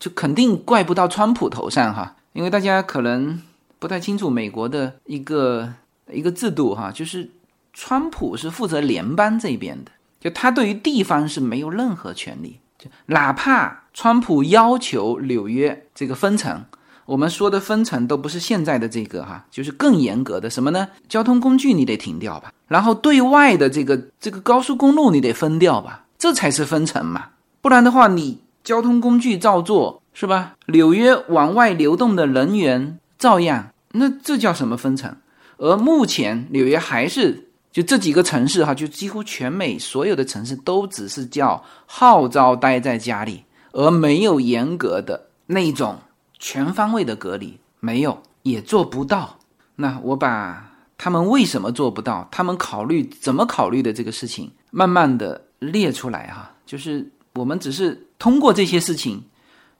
[0.00, 3.40] 就肯定怪不到川普头上哈，因为大家可能
[3.78, 5.72] 不太清楚美国的一个
[6.10, 7.30] 一个制度哈，就是
[7.72, 12.58] 川普是负责联邦这边的，就他对于地方是没有任何权利，
[13.06, 16.64] 哪怕川普要求纽约这个分层。
[17.04, 20.88] 我们说的分层都不是现在的这个哈，就是更严格的什么呢？
[21.08, 27.30] 交通工具你得停掉吧，然后对外的这个这个高速公路你得分掉吧，这才是分层嘛。
[27.60, 30.54] 不然的话，你交通工具照做是吧？
[30.66, 35.16] 纽约往外流动的人员照样，那这叫什么分层？
[35.58, 45.98] 而目前纽约还是就这几个城市哈，就几乎全美所有的城市都只是叫号召待在家里，而没有严格的那种。
[46.44, 49.38] 全方位的隔离没有，也做不到。
[49.76, 56.52] 那我把他们为什么做不到，他们考虑怎么考虑的这个事情，慢慢的列出来哈。
[56.66, 59.22] 就是我们只是通过这些事情，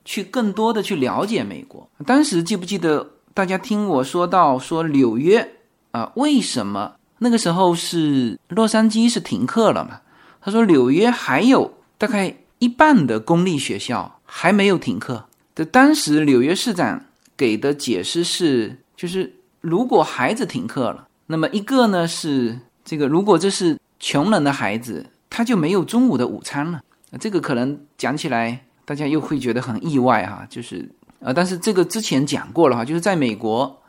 [0.04, 1.90] 去更多的去了解美国。
[2.06, 5.56] 当时记不记得大家听我说到说纽约
[5.90, 10.00] 啊，为什么那个时候是洛杉矶是停课了嘛？
[10.40, 15.24] 他说纽约还有大概一半的公立学校还没有停课。
[15.54, 17.04] 的当时纽约市长
[17.36, 26.80] 给的解释是，就是如果孩子停课了，那么一个呢是这个，如果这是穷人的孩子，他就没有中午的午餐了。
[27.20, 30.88] 这个可能讲起来大家又会觉得很意外哈，就是
[31.20, 33.80] 呃，但是这个之前讲过了哈，就是在美国，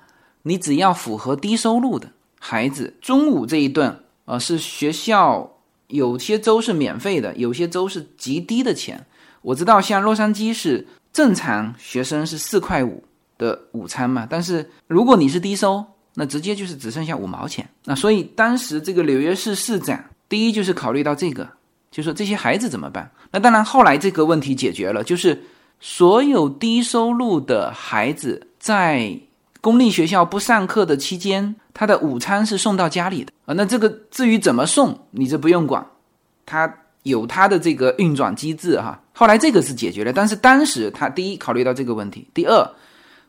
[0.43, 2.07] 你只要符合低收入的
[2.45, 5.49] 孩子，中午这一顿啊是学校
[5.87, 9.05] 有些州是免费的，有些州是极低的钱。
[9.41, 10.85] 我知道像洛杉矶是。
[11.13, 13.03] 正常学生是四块五
[13.37, 15.85] 的午餐嘛，但是如果你是低收，
[16.15, 17.69] 那直接就是只剩下五毛钱。
[17.85, 21.47] 那所以当时这个纽约市市长第一就是考虑到这个，
[21.91, 23.07] 就说这些孩子怎么办？
[23.29, 25.39] 那当然后来这个问题解决了，就是
[25.79, 29.15] 所有低收入的孩子在
[29.63, 33.53] 公立学校不上课的期间，他的午餐是送到家里的啊。
[33.55, 35.87] 那这个至于怎么送，你这不用管，
[36.45, 36.71] 他。
[37.03, 42.65] 有它的这个运转机制哈，后来这个是解决了，但是当时他第一考虑到这个问题，第二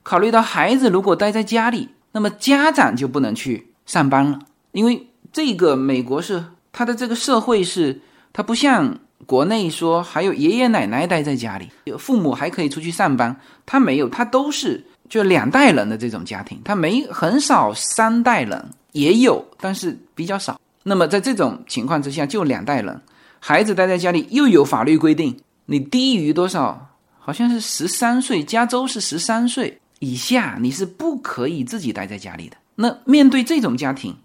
[0.04, 4.38] 考虑到孩子如果待在家里，那么家长就不能去上班了，
[4.70, 8.00] 因为这个美国是他的这个社会是，
[8.32, 13.34] 他不像国内说还有爷爷奶奶待在家里，有父母还可以出去上班，
[13.66, 14.84] 他没有，他都是
[15.14, 20.60] 就两代人的这种家庭，他没很少三代人也有，但是比较少。
[20.82, 23.00] 那么在这种情况之下，就两代人。
[23.38, 26.96] 孩子待在家里，又有法律规定，你低于多少？
[27.20, 32.56] 好像是十三岁，加州是十三岁以下，你是不可以自己待在家里的。
[32.74, 34.16] 那面对这种家庭，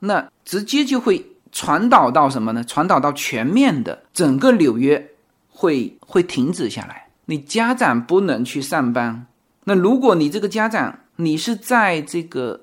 [0.00, 2.64] 那直接就会传导到什么呢？
[2.64, 5.08] 传导到全面的整个纽约
[5.48, 7.06] 会会停止下来。
[7.26, 9.24] 你家长不能去上班。
[9.64, 12.62] 那如果你这个家长，你是在这个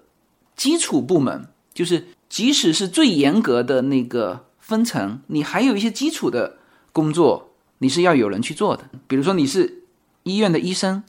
[0.55, 4.45] 基础部门，就是即使是最严格的那个。
[4.69, 6.57] 分层，你还有一些基础的
[6.93, 8.87] 工作，你是要有人去做的。
[9.07, 9.81] 比如说你是
[10.21, 11.01] 医院的医生，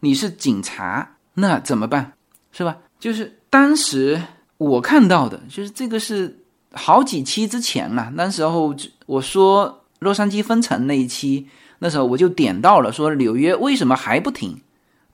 [0.00, 2.12] 你是警察，那怎么办？
[2.52, 2.76] 是吧？
[3.00, 4.22] 就是当时
[4.58, 6.38] 我看到的，就是这个是
[6.72, 8.12] 好几期之前了。
[8.14, 8.76] 那时候
[9.06, 11.46] 我说洛杉矶分层那一期，
[11.78, 14.60] 那时候我就点到了说纽约为什么还不停，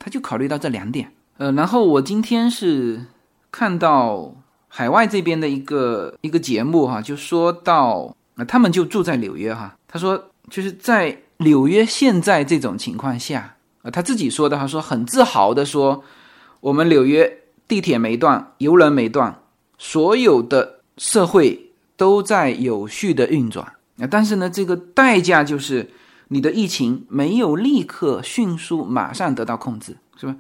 [0.05, 1.11] 他就考虑到这两点。
[1.39, 3.01] 呃，然后我今天是
[3.51, 4.35] 看到。
[4.77, 9.73] 海外这边的一个一个节目哈，就说到啊，他们就住在纽约哈。
[9.87, 16.03] 他说就是在纽约现在这种情况下啊，他自己说的，他说很自豪的说，
[16.59, 17.39] 我们纽约
[17.69, 19.33] 地铁没断，游轮没断，
[19.79, 23.65] 所有的社会都在有序的运转。
[24.01, 25.89] 啊，但是呢，这个代价就是
[26.29, 30.37] 你的疫情没有立刻、迅速、马上得到控制，是吧？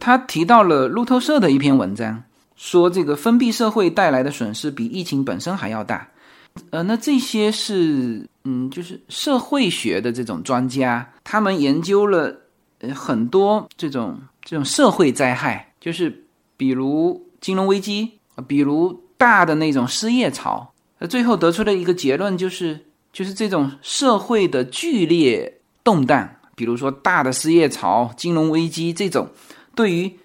[0.00, 2.22] 他提到了路透社的一篇文章，
[2.56, 6.08] 说这个封闭社会带来的损失比疫情本身还要大。
[6.70, 12.34] 呃，那这些是，嗯，就是社会学的这种专家，他们研究了
[12.80, 16.24] 呃很多这种这种社会灾害，就是
[16.56, 18.18] 比如金融危机，
[18.48, 22.86] 比如大的那种失业潮，呃，最后得出的一个结论就是，
[23.16, 29.30] 就是这种社会的剧烈动荡，比如说大的失业潮、金融危机这种。
[29.74, 30.18] 对于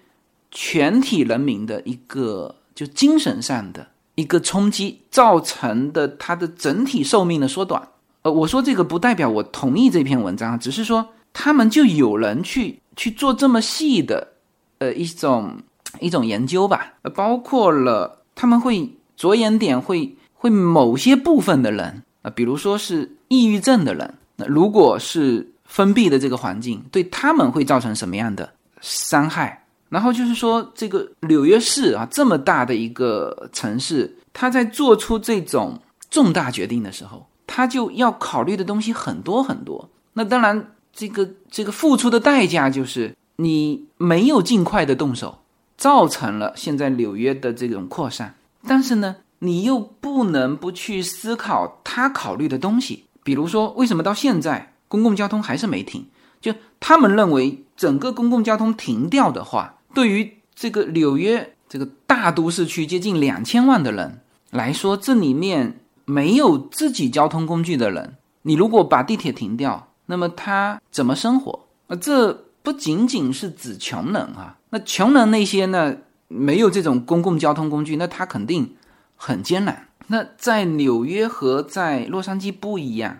[0.50, 7.88] 全体人民的一个就精神上的一个冲击造成的，它的整体寿命的缩短。
[8.20, 14.34] 呃，我说这个不代表我同意这篇文章，只是说他们就有人去去做这么细的
[14.80, 15.62] 呃一种
[15.98, 16.92] 一种研究吧。
[17.00, 28.52] 呃，包括了他们会着眼点会会某些部分的人啊，比如说是抑郁症的人，那如果是封闭的这个环境，对他们会造成什么样的？
[28.80, 39.88] 伤害，然后就是说，这个纽约市啊，这么大的一个城市，他在做出这种重大决定的时候，他就要考虑的东西很多很多。
[40.14, 45.38] 那当然，这个这个付出的代价就是你没有尽快的动手，
[45.78, 48.34] 造成了现在纽约的这种扩散。
[48.66, 56.06] 但是呢，你又不能不去思考他考虑的东西，比如说，为什么到现在公共交通还是没停？
[56.40, 64.20] 就他们认为，整个公共交通停掉的话，对于这个纽约这个大都市区接近两千万的人
[64.50, 71.66] 来说，这里面没有自己交通工具的人，你如果把地铁停掉，那么他怎么生活？
[71.88, 72.32] 啊，这
[72.62, 75.96] 不仅仅是指穷人啊，那穷人那些呢，
[76.28, 78.76] 没有这种公共交通工具，那他肯定
[79.24, 79.88] 很艰难。
[80.08, 83.18] 那在纽约和在洛杉矶不一样，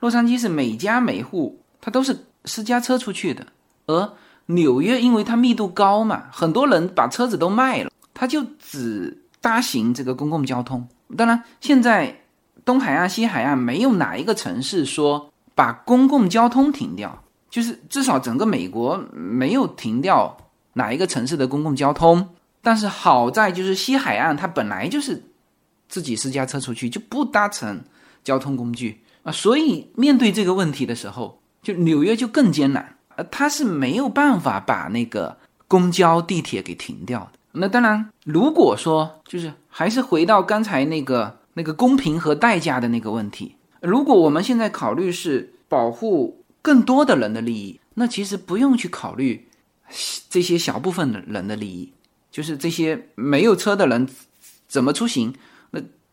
[0.00, 2.24] 洛杉矶是每家每户他都是。
[2.46, 3.46] 私家车出去的，
[3.86, 4.12] 而
[4.48, 10.86] 纽约因为它密度高嘛，很多人把车子都卖了，他就只搭行这个公共交通。
[11.16, 12.14] 当然，现在
[12.62, 20.36] 东海岸、西海岸没有哪一个城市说把公共交通停掉，就是至少整个美国没有停掉
[20.74, 22.28] 哪一个城市的公共交通。
[22.60, 25.24] 但是好在就是西海岸它本来就是
[25.94, 27.80] 自己私家车出去就不搭乘
[28.24, 31.38] 交通工具啊，所以面对这个问题的时候。
[31.62, 35.34] 就纽约就更艰难，呃，他是没有办法把那个
[35.66, 37.38] 公交、地铁给停掉的。
[37.52, 49.48] 那当然，如果说就是还是回到刚才那个那个公平和代价的那个问题，如果我们现在考虑是保护更多的人的利益，那其实不用去考虑
[50.28, 51.90] 这些小部分的人的利益，
[52.30, 54.06] 就是这些没有车的人
[54.68, 55.32] 怎么出行，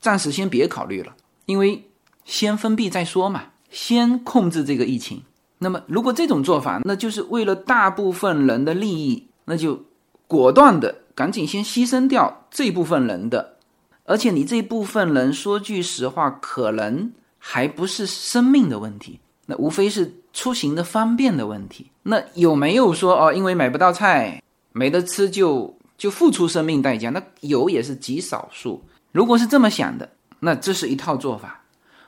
[0.02, 1.88] 暂时先别考虑了，因为
[2.26, 5.22] 先封闭再说嘛，先控制这个疫情。
[5.60, 9.80] 那么，如果这种做法，那就是为了大部分人的利益，那就
[10.28, 13.58] 果断的赶紧先牺牲掉这部分人的，
[14.06, 21.92] 而且你这部分人说句实话，可能还不是生命的问题，那无非是出行的方便的问题。
[22.02, 24.42] 那有没有说哦，因为买不到菜，
[24.72, 27.12] 没得吃就就付出生命代价？
[27.12, 28.84] 那有也是极少数。
[29.12, 30.10] 如果是这么想的，
[30.40, 31.62] 那这是一套做法。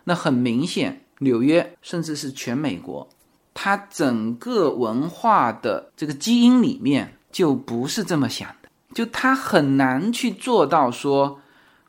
[0.05, 3.07] 那很明显，纽约甚至是全美国。
[3.53, 11.39] 它整个文化的这个基因里面就不是这么想的，就他很难去做到说，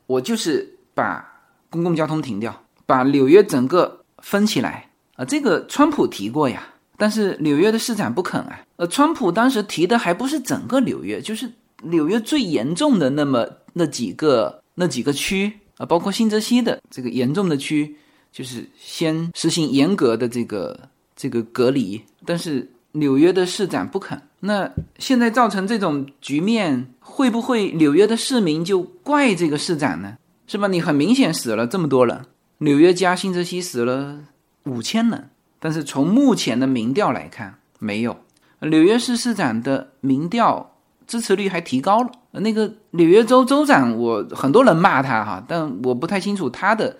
[0.05, 1.25] 我就是把
[1.69, 5.25] 公共交通停掉，把纽约整个封起来啊。
[5.25, 8.61] 这个川普提过呀，但是纽约的市长不肯啊。
[8.77, 11.51] 呃，川普当时提的还不是整个纽约，就是
[11.81, 17.95] 纽约最严重的那么那几个那几个区啊，包括新泽西的这个严重的区，
[18.31, 20.89] 就是先实行严格的这个。
[21.17, 24.21] 这个隔离，但是纽约的市长不肯。
[24.41, 24.69] 那
[24.99, 30.17] 现在造成这种局面，会不会纽约的市民就怪这个市长呢？
[30.45, 30.67] 是吧？
[30.67, 32.25] 你很明显死了这么多人，
[32.57, 34.25] 纽约加新泽西死了
[34.63, 38.17] 五千人，但是从目前的民调来看，没有。
[38.59, 40.74] 纽约市市长的民调
[41.07, 42.11] 支持率还提高了。
[42.31, 46.95] 那个纽约州州长，我很多人骂他哈，但我不太清楚他的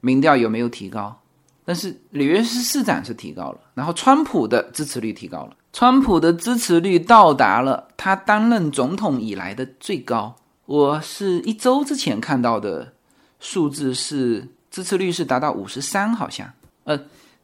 [0.00, 1.14] 民调有没有提高。
[1.64, 10.34] 但是纽约市市长是提高了，然后川普的支持率提高了，川普的支持率到达了他担任总统以来的最高。
[10.64, 12.94] 我是一周之前看到的
[13.38, 16.50] 数字是支持率是达到五十三，好像。
[16.84, 16.98] 呃，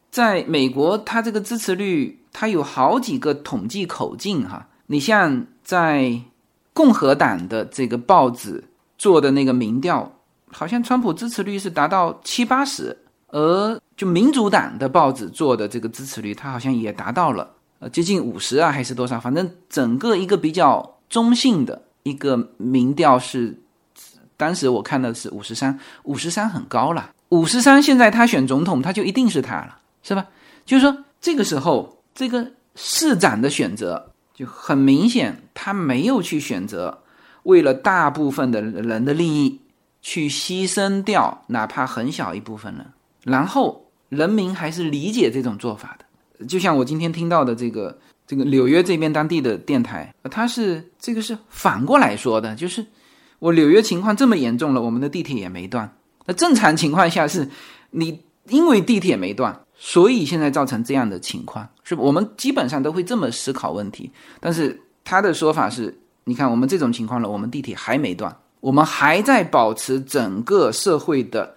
[0.09, 4.67] 在美国，它这个支持率它有好几个统计口径哈。
[4.87, 6.19] 你像在
[6.73, 8.63] 共和党的这个报纸
[8.97, 10.11] 做的那个民调，
[10.51, 12.95] 好像川普支持率是达到七八十，
[13.29, 19.19] 而就民主党的报纸做的这个支持率，它好像也达到了呃接近五十啊，还是多少？
[19.19, 23.57] 反正整个一个比较中性的一个民调是，
[24.37, 30.27] 当时我看的是五十三，五十三很高了，五十三现在他选总统，他就一定是他了，是吧？
[30.63, 34.11] 就是说这个时候这个市长的选择。
[34.35, 37.01] 就很明显，他没有去选择
[37.43, 39.61] 为了大部分的人的利益
[40.01, 42.85] 去牺牲掉哪怕很小一部分人，
[43.23, 46.45] 然后人民还是理解这种做法的。
[46.45, 52.85] 就像我今天听到的这个这个纽约这边当地的电台，他是这个是反过来说的，就是
[53.39, 55.89] 我纽约情况这么严重了，我们的地铁也没断。
[56.25, 57.49] 那正常情况下是，
[57.91, 58.19] 你
[58.49, 59.61] 因为地铁没断。
[59.87, 64.09] 所以现在造成这样的情况，是我们基本上都会这么思考问题。
[64.39, 71.55] 但是他的说法是，你看我们这种情况了，我们地铁还没断，我们还在保持整个社会的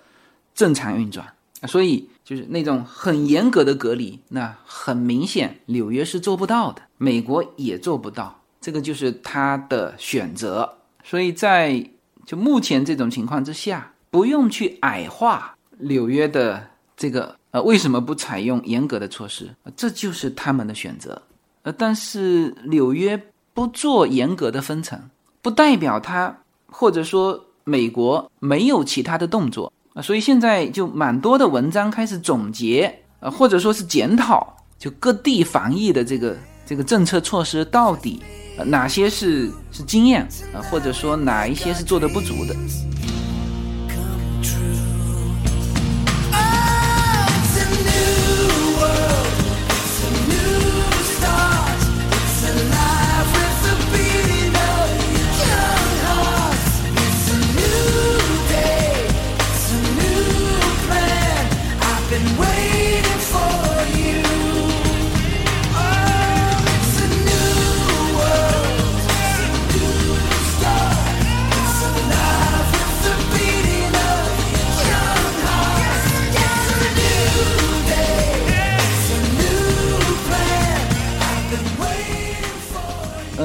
[0.54, 1.26] 正常运转。
[1.66, 10.70] 所以就是那种很严格的隔离，那很明显纽约是做不到的，美国也做不到，这个就是他的选择。
[11.02, 11.82] 所以在
[12.26, 17.37] 就目前这种情况之下，不用去矮化纽约的这个。
[17.50, 19.48] 呃，为什么不采用严格的措施？
[19.74, 21.20] 这就是他们的选择。
[21.62, 23.20] 呃，但是纽约
[23.54, 25.00] 不做严格的分层，
[25.40, 26.36] 不代表他
[26.66, 30.02] 或者说美国没有其他的动作啊。
[30.02, 36.36] 所以现在就蛮多的文章开始总结，呃，或者说是检讨，就各地防疫的这个
[36.66, 38.22] 这个政策措施到底
[38.66, 40.22] 哪些是是经验
[40.54, 42.54] 啊，或者说哪一些是做的不足的。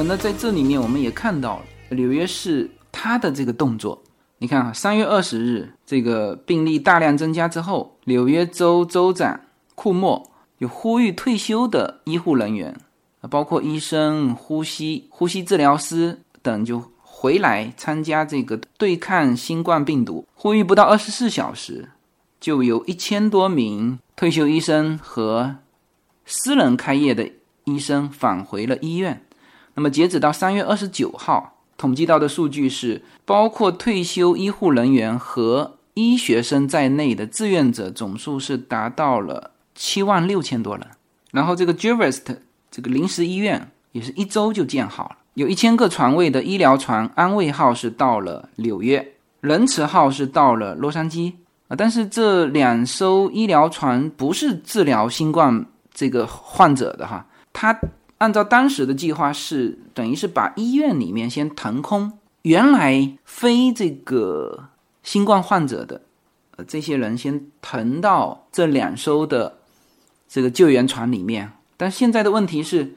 [0.06, 1.64] 那在这里面，我们也看到了
[1.96, 4.02] 纽约市它的这个动作。
[4.38, 9.40] 你看啊，三月二十日，这个病例大量增加之后，纽约州州长
[9.74, 12.76] 库莫有呼吁退休的医护人员，
[13.30, 20.26] 包括医生、呼吸呼吸治疗师等，就回来参加这个对抗新冠病毒。
[20.34, 21.88] 呼吁不到二十四小时，
[22.38, 25.56] 就有一千多名退休医生和
[26.26, 27.30] 私人开业的
[27.64, 29.23] 医生返回了医院。
[29.74, 40.86] 那么，截止到三月二十九号，统计到的数据是，包括退休医护人员和医学生在内的志愿者总数是达到了七万六千多人。
[41.32, 42.36] 然后，这个 Jevest
[42.70, 51.32] 这个临时医院也是一周就建好了，有一千个床位的医疗船安慰号是到了纽约，仁慈号是到了洛杉矶
[51.66, 51.74] 啊。
[51.76, 57.76] 但是这两艘医疗船不是治疗新冠这个患者的哈，它。
[58.18, 62.12] 按照当时的计划是，等于是把医院里面先腾空，
[62.42, 64.68] 原来非这个
[65.02, 66.00] 新冠患者的，
[66.56, 69.58] 呃，这些人先腾到这两艘的
[70.28, 71.52] 这个救援船里面。
[71.76, 72.94] 但现在的问题是，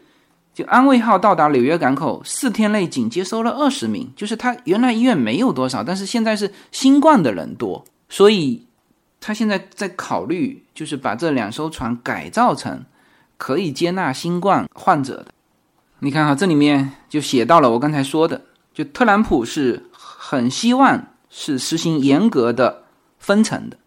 [0.54, 8.66] 就安慰号到达纽约港口四天内仅接收了二十名，就是他原来医院没有多少，但是现在是新冠的人多，所以
[9.20, 12.86] 他现在在考虑，就是把这两艘船改造成。
[13.38, 15.28] 可以接纳新冠患者的，
[16.00, 18.42] 你看哈，这里面就写到了我刚才说的，
[18.74, 22.84] 就特朗普是很希望是实行严格的
[23.20, 23.78] 分层的，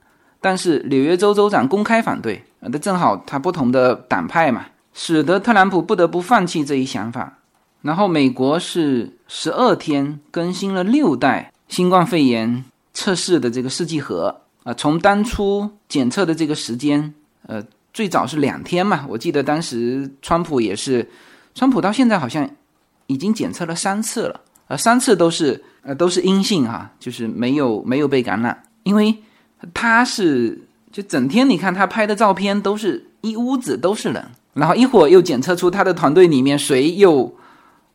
[0.40, 7.38] 但是纽约州州长公开反对，那正好他不同的党派嘛，使得特朗普不得不放弃这一想法。
[7.82, 17.12] 然后美国是十二天更新了六代新冠肺炎测试的这个试剂盒啊，从当初检测的这个时间，
[17.46, 17.62] 呃。
[17.92, 21.08] 最早是两天嘛，我记得当时川普也是，
[21.54, 22.48] 川普到现在好像
[23.06, 29.14] 已经检测了三次了，呃，三次都是呃都是阴性哈，就是没有没有被感染，因为
[29.74, 30.58] 他是
[30.92, 34.24] 就整天你看他拍的照片都是一屋子都是人，
[34.54, 37.34] 然后一会儿又检测出他的团队里面谁又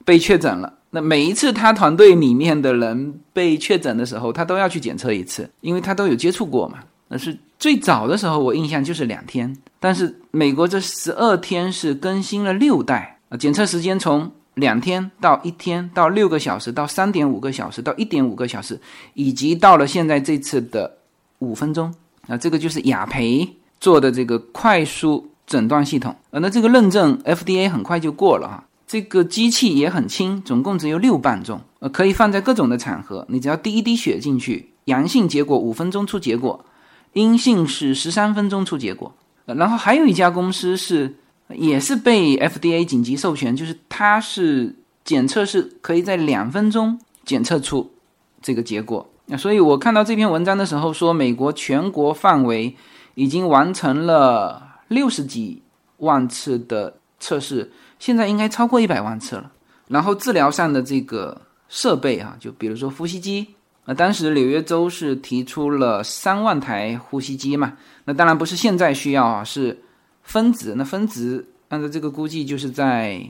[0.03, 9.55] 被确诊了，那每一次他团队里面的人被确诊的时候，他都要去检测一次，因为他都有接触过嘛，那是最早的时候我印象就是两天。
[9.85, 18.81] 但是美国这十二天是更新了六代啊，检测时间从两天到一天到六个小时到三点五个小时到一点五个小时，
[19.13, 20.91] 以及到了现在这次的
[21.37, 21.93] 五分钟
[22.27, 23.47] 啊，这个就是雅培
[23.79, 28.63] 做的这个快速诊断系统呃，那这个认证 FDA 很快就过了哈。
[28.87, 36.65] 这个机器也很轻，总共只有六磅重，呃，可以放在各种的场合，你只要滴一滴血进去，阳性结果五分钟出结果，
[37.13, 39.13] 阴性是十三分钟出结果。
[39.45, 41.15] 然后还有一家公司是。
[41.49, 44.73] 也是被 FDA 紧急授权，就是它是
[45.03, 47.93] 检测是可以在两分钟检测出
[48.41, 49.07] 这个结果。
[49.27, 52.75] 那所以我看到这篇文章的时候说，美国全国范围
[53.13, 55.61] 已经完成了六十几
[55.97, 59.51] 万次的测试，现在应该超过一百万次了。
[59.87, 61.39] 然后治疗上的这个
[61.69, 63.49] 设备啊，就比如说呼吸机，
[63.85, 69.81] 那当时纽约州是提出了三万台呼吸机嘛，那当然不是现在需要啊，是。
[70.27, 73.21] 分值那分值按照这个估计就是在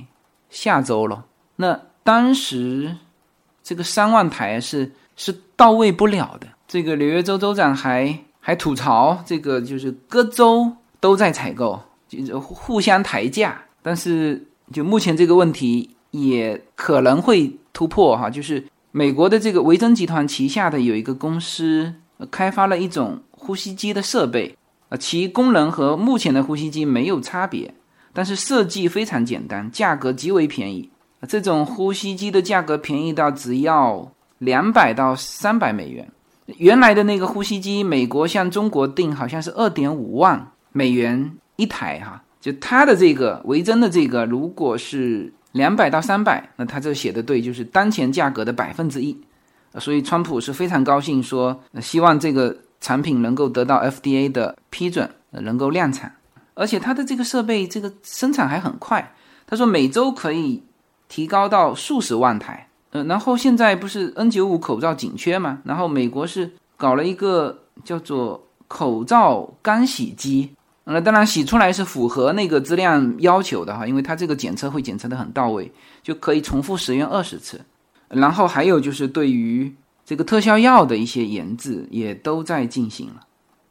[0.49, 1.26] 下周了。
[1.58, 2.95] 那当时
[3.62, 6.47] 这个三万台是是到位不了的。
[6.70, 11.78] 这个纽约州州长还还吐槽，这个就是各州都在采购，
[12.08, 13.62] 就互相抬价。
[13.82, 14.41] 但是
[14.72, 18.66] 就目前这个问题也可能会突破哈，就是
[18.98, 21.96] 美国的这个维珍集团旗下的有一个公司
[22.32, 24.56] 开发了一种呼吸机的设备。
[24.88, 27.74] 啊，其功能和目前的呼吸机没有差别，
[28.14, 30.89] 但是设计非常简单，价格极为便宜。
[31.28, 36.10] 这种呼吸机的价格便宜到只要两百到三百美元。
[36.56, 42.24] 原来的那个呼吸机，美国向中国订好像是二点五万美元一台哈。
[42.39, 49.18] 就它的这个维珍的这个，如果是两百到三百，那它这写的对，就是当前价格的百分之一。
[49.80, 52.56] 所以川普是非常高兴，说希望这个。
[52.82, 56.14] 产品能够得到 FDA 的批准，能够量产，
[56.53, 59.14] 而且它的这个设备这个生产还很快。
[59.47, 60.62] 他说每周可以
[61.08, 62.68] 提高到数十万台。
[62.91, 65.60] 呃，然后现在不是 N95 口罩紧缺吗？
[65.64, 70.51] 然后美国是搞了一个叫做口罩干洗机。
[70.86, 75.71] 那当然洗出来是符合那个质量要求的哈，因为它这个检测会检测的很到位，
[76.01, 77.59] 就可以重复使用二十次。
[78.07, 79.73] 然后还有就是对于。
[80.07, 83.25] 这个特效药的一些研制也都在进行了，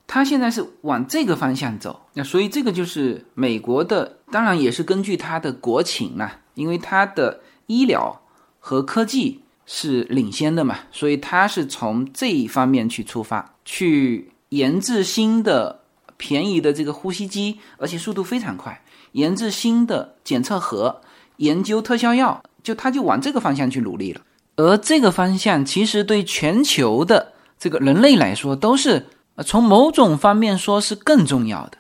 [0.05, 7.39] 它现在是往这个方向走，那所以这个就是美国的，当然也是根据它的国情啦，因为它的
[7.69, 8.21] 医疗
[8.59, 15.83] 和科技是领先的嘛，所以它是从这一方面去出发，去研制新的
[16.25, 18.81] 便宜的这个呼吸机，而且速度非常快，
[19.13, 21.03] 研制新的检测盒，
[21.37, 24.23] 研究特效药，就它就往这个方向去努力了。
[24.57, 29.05] 而这个方向其实对全球的这个人类来说，都是
[29.45, 31.77] 从某种方面说是更重要的，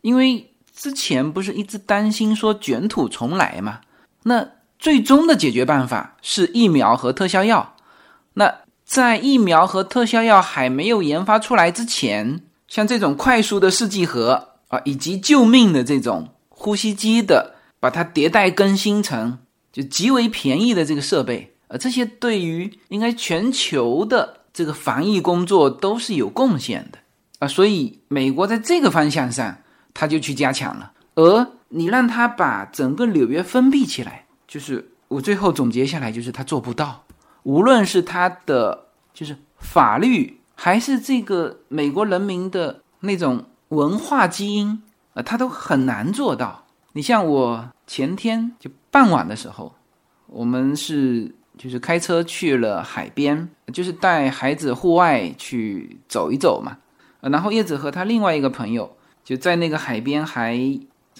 [0.00, 3.80] 因为之前不是一直担心说卷土重来嘛？
[4.22, 4.48] 那
[4.78, 7.74] 最终的解决办法是疫苗和特效药。
[8.32, 8.54] 那
[8.84, 19.38] 在疫苗和特效药还没有研发出来之前，像这种快速的试剂盒啊，以及救命的这种呼吸机的，把它迭代更新成
[19.72, 21.54] 就极为便宜的这个设备。
[21.68, 26.98] 啊这些对于应该全球的这个防疫工作都是有贡献的
[27.40, 29.58] 啊，所以美国在这个方向上
[29.92, 30.92] 他就去加强了。
[31.16, 37.02] 而你让他把整个纽约封闭起来，就是我最后总结下来就是他做不到。
[37.42, 44.82] 无论是他的就是法律，还是这个美国人民的那种文化基因
[45.14, 46.64] 啊，他都很难做到。
[46.92, 49.72] 你像我前天就傍晚的时候，
[50.26, 51.32] 我们是。
[51.58, 56.76] 就是开车去了海边，就是带孩子户外去走一走嘛。
[57.22, 58.94] 然后叶子和他另外一个朋友
[59.24, 60.60] 就在那个海边，还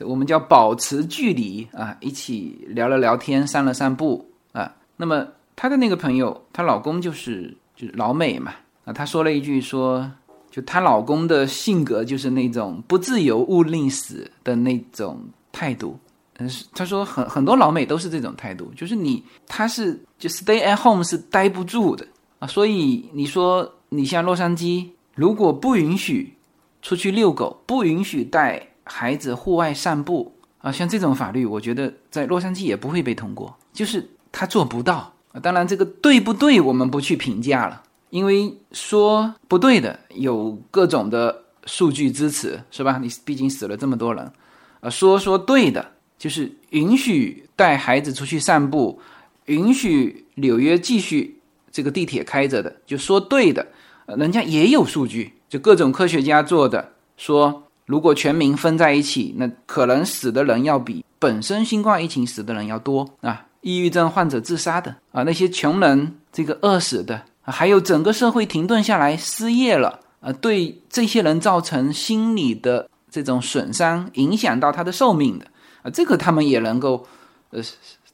[0.00, 4.70] 我们叫保持距离啊，一起聊了聊天，散了散步啊。
[4.98, 5.26] 那么
[5.56, 8.52] 她的那个朋友，她老公就是就是老美嘛
[8.86, 10.10] 啊，她说了一句说，
[10.50, 15.20] 就她老公的性格就是那种不自由勿宁死的那种
[15.52, 15.98] 态度。
[16.38, 22.06] 嗯，他说很很多老美都是这种态度，就是你他是就 stay at home 是待不住的
[22.38, 26.34] 啊，所以你说你像洛杉矶，如果不允许
[26.82, 35.40] 出去遛狗，不允许带孩子户外散步啊，像这种法律，我觉得在洛杉矶也不会被通过，就是他做不到啊。
[35.40, 42.98] 当然，这个对不对，我们不去评价了，因为说不对的有各种的数据支持，是吧？
[43.02, 44.32] 你毕竟死了这么多人
[44.80, 45.92] 啊，说说对的。
[46.18, 48.98] 就是允许带孩子出去散步，
[49.44, 51.38] 允许纽约继续
[51.70, 53.66] 这个地铁开着的，就说对的，
[54.06, 63.44] 人家也有数据，就各种科学家做的，说如果全民分在一起，那可能死的人要比本身新冠疫情死的人要多啊。
[63.60, 75.46] 抑郁症患者自杀的啊，那些穷人这个饿死的，还有整个社会停顿下来失业了啊，对这些人造成心理的这种损伤，影响到他的寿命的
[75.82, 77.06] 啊，这个他们也能够
[77.50, 77.62] 呃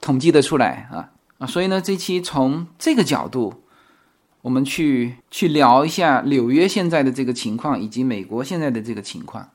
[0.00, 3.54] 统计得出来啊啊，所以呢，这期从这个角度。
[4.42, 9.48] 我们去去聊一下纽约现在的这个情况，以及美国现在的这个情况，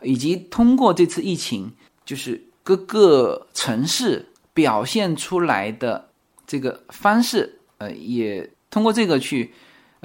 [0.00, 1.70] 以及通过这次疫情，
[2.06, 6.08] 就是各个城市表现出来的
[6.46, 9.52] 这个方式，呃，也通过这个去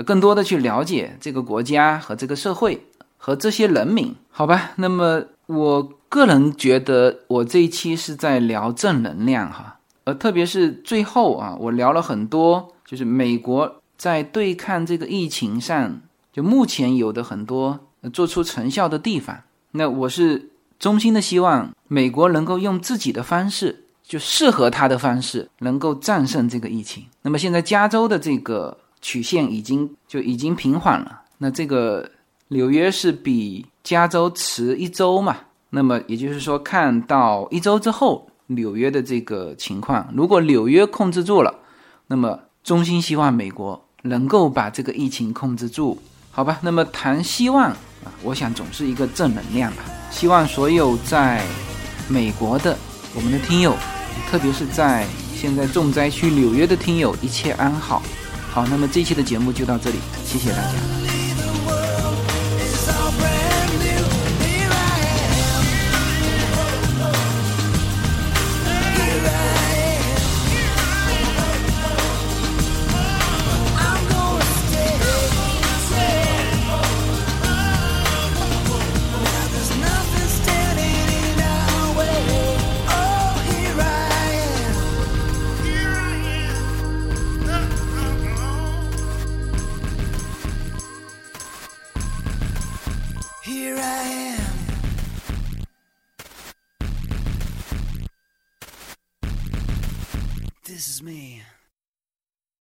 [0.05, 2.85] 更多的去了解这个国家和这个社会
[3.17, 4.71] 和这些人民，好吧？
[4.75, 13.81] 那么我个人觉得，我这一期是在聊正能量哈，呃，特别是最后啊，我聊了很多，就是美国。
[13.97, 16.01] 在对抗这个疫情上，
[16.33, 17.79] 就目前有的很多
[18.11, 27.03] 做出成效的地方，那我是衷心的希望美国能够用自己的方式，就适合他的方式，能够战胜这个疫情。
[27.21, 32.09] 那么现在加州的这个曲线已经就已经平缓了，那这个
[32.49, 35.37] 纽约是比加州迟一周嘛？
[35.69, 41.53] 那么也就是说，看到一周之后纽约的这个情况，如果纽约控制住了，
[42.07, 43.81] 那么衷心希望美国。
[44.07, 45.97] 能够把这个疫情控制住，
[46.29, 46.59] 好吧？
[46.61, 49.83] 那么谈希望啊，我想总是一个正能量吧。
[50.11, 51.43] 希望所有在
[52.07, 52.77] 美国的
[53.15, 53.75] 我们的听友，
[54.29, 55.05] 特别是在
[55.35, 58.01] 现在重灾区纽约的听友，一切安好。
[58.51, 61.14] 好，那么这期的节目就到这里，谢谢大家。